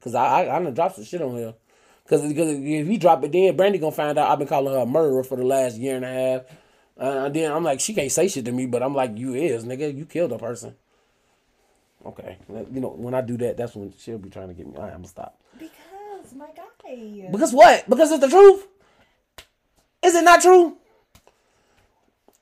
[0.00, 1.54] Cause I I, I done dropped some shit on here.
[2.08, 4.80] Cause, because if he drop it, then Brandy gonna find out I've been calling her
[4.80, 6.42] a murderer for the last year and a half.
[6.98, 9.34] Uh, and then I'm like, she can't say shit to me, but I'm like, you
[9.34, 10.74] is nigga, you killed a person.
[12.04, 14.76] Okay, you know when I do that, that's when she'll be trying to get me.
[14.76, 15.40] All right, I'm gonna stop.
[15.58, 16.66] Because my guy.
[17.30, 17.88] Because what?
[17.88, 18.66] Because it's the truth.
[20.06, 20.76] Is it not true?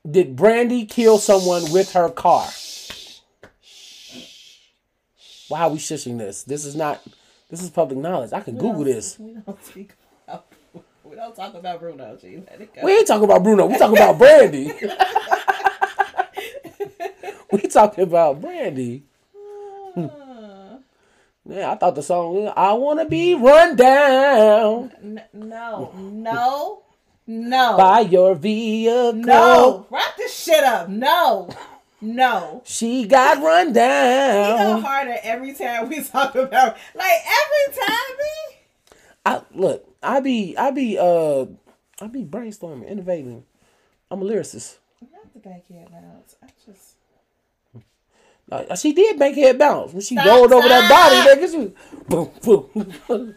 [0.09, 2.47] Did Brandy kill someone with her car?
[5.49, 6.43] Why are we shushing this?
[6.43, 7.01] This is not.
[7.49, 8.33] This is public knowledge.
[8.33, 9.19] I can Google this.
[9.25, 9.93] We don't speak
[10.27, 10.47] about.
[11.05, 12.17] We don't talk about Bruno.
[12.21, 12.43] G.
[12.51, 12.83] Let it go.
[12.85, 13.67] We ain't talking about Bruno.
[13.67, 14.67] We talking about Brandy.
[17.53, 19.05] we talking about Brandy.
[19.97, 20.79] Uh,
[21.47, 22.53] Yeah, I thought the song.
[22.57, 26.83] I wanna be run down n- no, no,
[27.27, 29.15] no, by your vehicle.
[29.15, 29.87] no.
[29.91, 30.89] Wrap this shit up.
[30.89, 31.49] No,
[32.01, 32.63] no.
[32.65, 34.83] She got run We go down.
[34.83, 36.77] harder every time we talk about.
[36.95, 38.99] Like every time, me.
[39.27, 39.89] I look.
[40.03, 40.57] I be.
[40.57, 40.99] I be.
[40.99, 41.47] Uh.
[42.01, 43.45] I be brainstorming, innovating.
[44.11, 44.77] I'm a lyricist.
[45.13, 46.37] Not the backyard bounce.
[46.43, 46.95] I just.
[48.53, 51.41] Uh, she did make head bounce when she Stop, rolled over that body.
[51.41, 51.73] Nigga, she,
[52.09, 52.31] boom,
[53.09, 53.35] boom.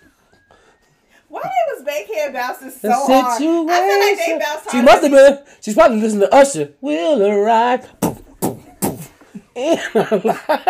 [1.38, 3.36] Why they was backhead bouncing so hard?
[3.36, 5.40] I feel like they bounced She must have been.
[5.62, 6.74] She's probably listening to Usher.
[6.82, 8.00] Will arrive.
[8.00, 9.00] Boom, boom, boom.
[9.56, 10.64] In her life.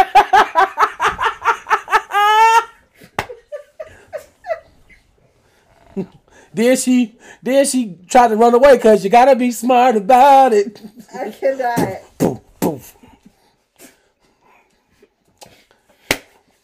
[6.53, 10.81] then she, then she tried to run away because you gotta be smart about it.
[11.13, 12.17] I cannot.
[12.17, 12.81] Boom, boom.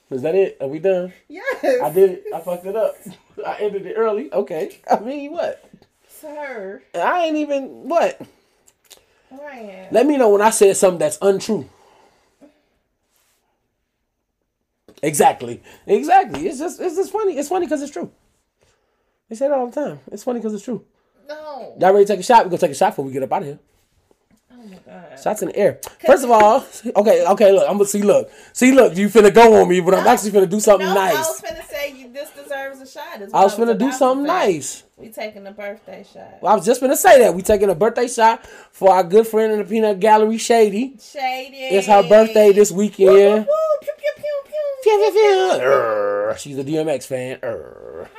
[0.10, 0.58] Is that it?
[0.62, 1.12] Are we done?
[1.28, 1.82] Yes.
[1.82, 2.24] I did it.
[2.34, 2.96] I fucked it up.
[3.46, 4.32] I ended it early.
[4.32, 4.80] Okay.
[4.90, 5.64] I mean, what?
[6.08, 6.82] Sir.
[6.96, 8.22] I ain't even what.
[9.32, 9.88] Ryan.
[9.92, 11.70] Let me know when I said something that's untrue.
[15.02, 15.62] Exactly.
[15.86, 16.48] Exactly.
[16.48, 17.38] It's just it's just funny.
[17.38, 18.10] It's funny because it's true.
[19.30, 20.00] They say it all the time.
[20.12, 20.86] It's funny because it's true.
[21.28, 21.76] No.
[21.80, 22.46] Y'all ready to take a shot?
[22.46, 23.60] We gonna take a shot before we get up out of here.
[24.94, 25.20] God.
[25.20, 25.80] Shots in the air.
[26.06, 26.66] First of all,
[26.98, 27.52] okay, okay.
[27.52, 28.02] Look, I'm gonna see.
[28.04, 28.72] Look, see.
[28.72, 31.42] Look, you finna go on me, but I'm actually finna do something No, I was
[31.42, 33.22] finna say you this deserves a shot.
[33.22, 34.34] is I was finna do about to something say.
[34.34, 34.84] nice.
[34.98, 36.38] We taking a birthday shot.
[36.42, 39.26] Well, I was just gonna say that we taking a birthday shot for our good
[39.28, 40.96] friend in the peanut gallery, Shady.
[41.02, 41.58] Shady.
[41.58, 43.46] It's her birthday this Woo, woo, weekend.
[43.48, 43.80] woo.
[43.82, 44.54] Pew, pew, pew, pew.
[44.84, 45.62] Pew, pew, pew.
[45.62, 46.36] Err.
[46.38, 47.40] She's a DMX fan.
[47.42, 48.10] Err.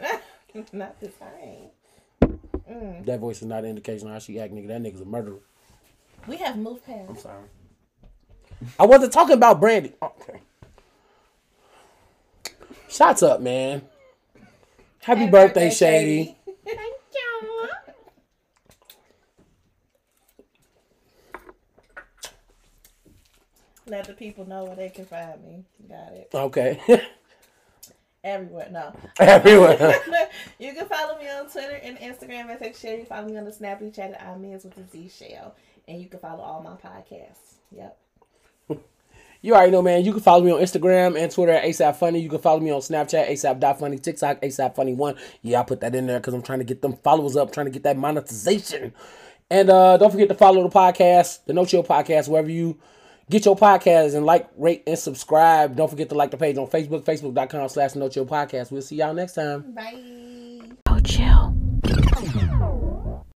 [0.72, 2.30] Not the same.
[2.70, 3.04] Mm.
[3.06, 4.68] That voice is not an indication of how she act, nigga.
[4.68, 5.38] That nigga's a murderer.
[6.26, 7.08] We have moved past.
[7.08, 7.44] I'm sorry.
[8.78, 9.92] I wasn't talking about Brandy.
[10.00, 10.40] Okay.
[12.88, 13.82] Shots up, man.
[15.00, 16.36] Happy, Happy birthday, birthday, Shady.
[16.64, 16.78] Thank
[17.14, 17.68] you.
[23.86, 25.64] Let the people know where they can find me.
[25.88, 26.28] Got it.
[26.32, 26.80] Okay.
[28.24, 28.68] Everywhere.
[28.70, 28.94] No.
[29.18, 29.98] Everywhere.
[30.60, 32.96] you can follow me on Twitter and Instagram at Text Share.
[32.98, 35.56] You follow me on the Snappy Chat at Amiz with the Z Shell.
[35.88, 37.56] And you can follow all my podcasts.
[37.70, 37.98] Yep.
[39.44, 40.04] You already know, man.
[40.04, 42.20] You can follow me on Instagram and Twitter at ASAP Funny.
[42.20, 45.16] You can follow me on Snapchat, ASAP.funny, TikTok, ASAP Funny One.
[45.42, 47.66] Yeah, I put that in there because I'm trying to get them followers up, trying
[47.66, 48.94] to get that monetization.
[49.50, 52.78] And uh, don't forget to follow the podcast, the No Chill Podcast, wherever you
[53.28, 55.74] get your podcast and like, rate, and subscribe.
[55.74, 58.70] Don't forget to like the page on Facebook, facebook.com slash No Chill Podcast.
[58.70, 59.74] We'll see y'all next time.
[59.74, 60.62] Bye.
[60.88, 61.61] No chill.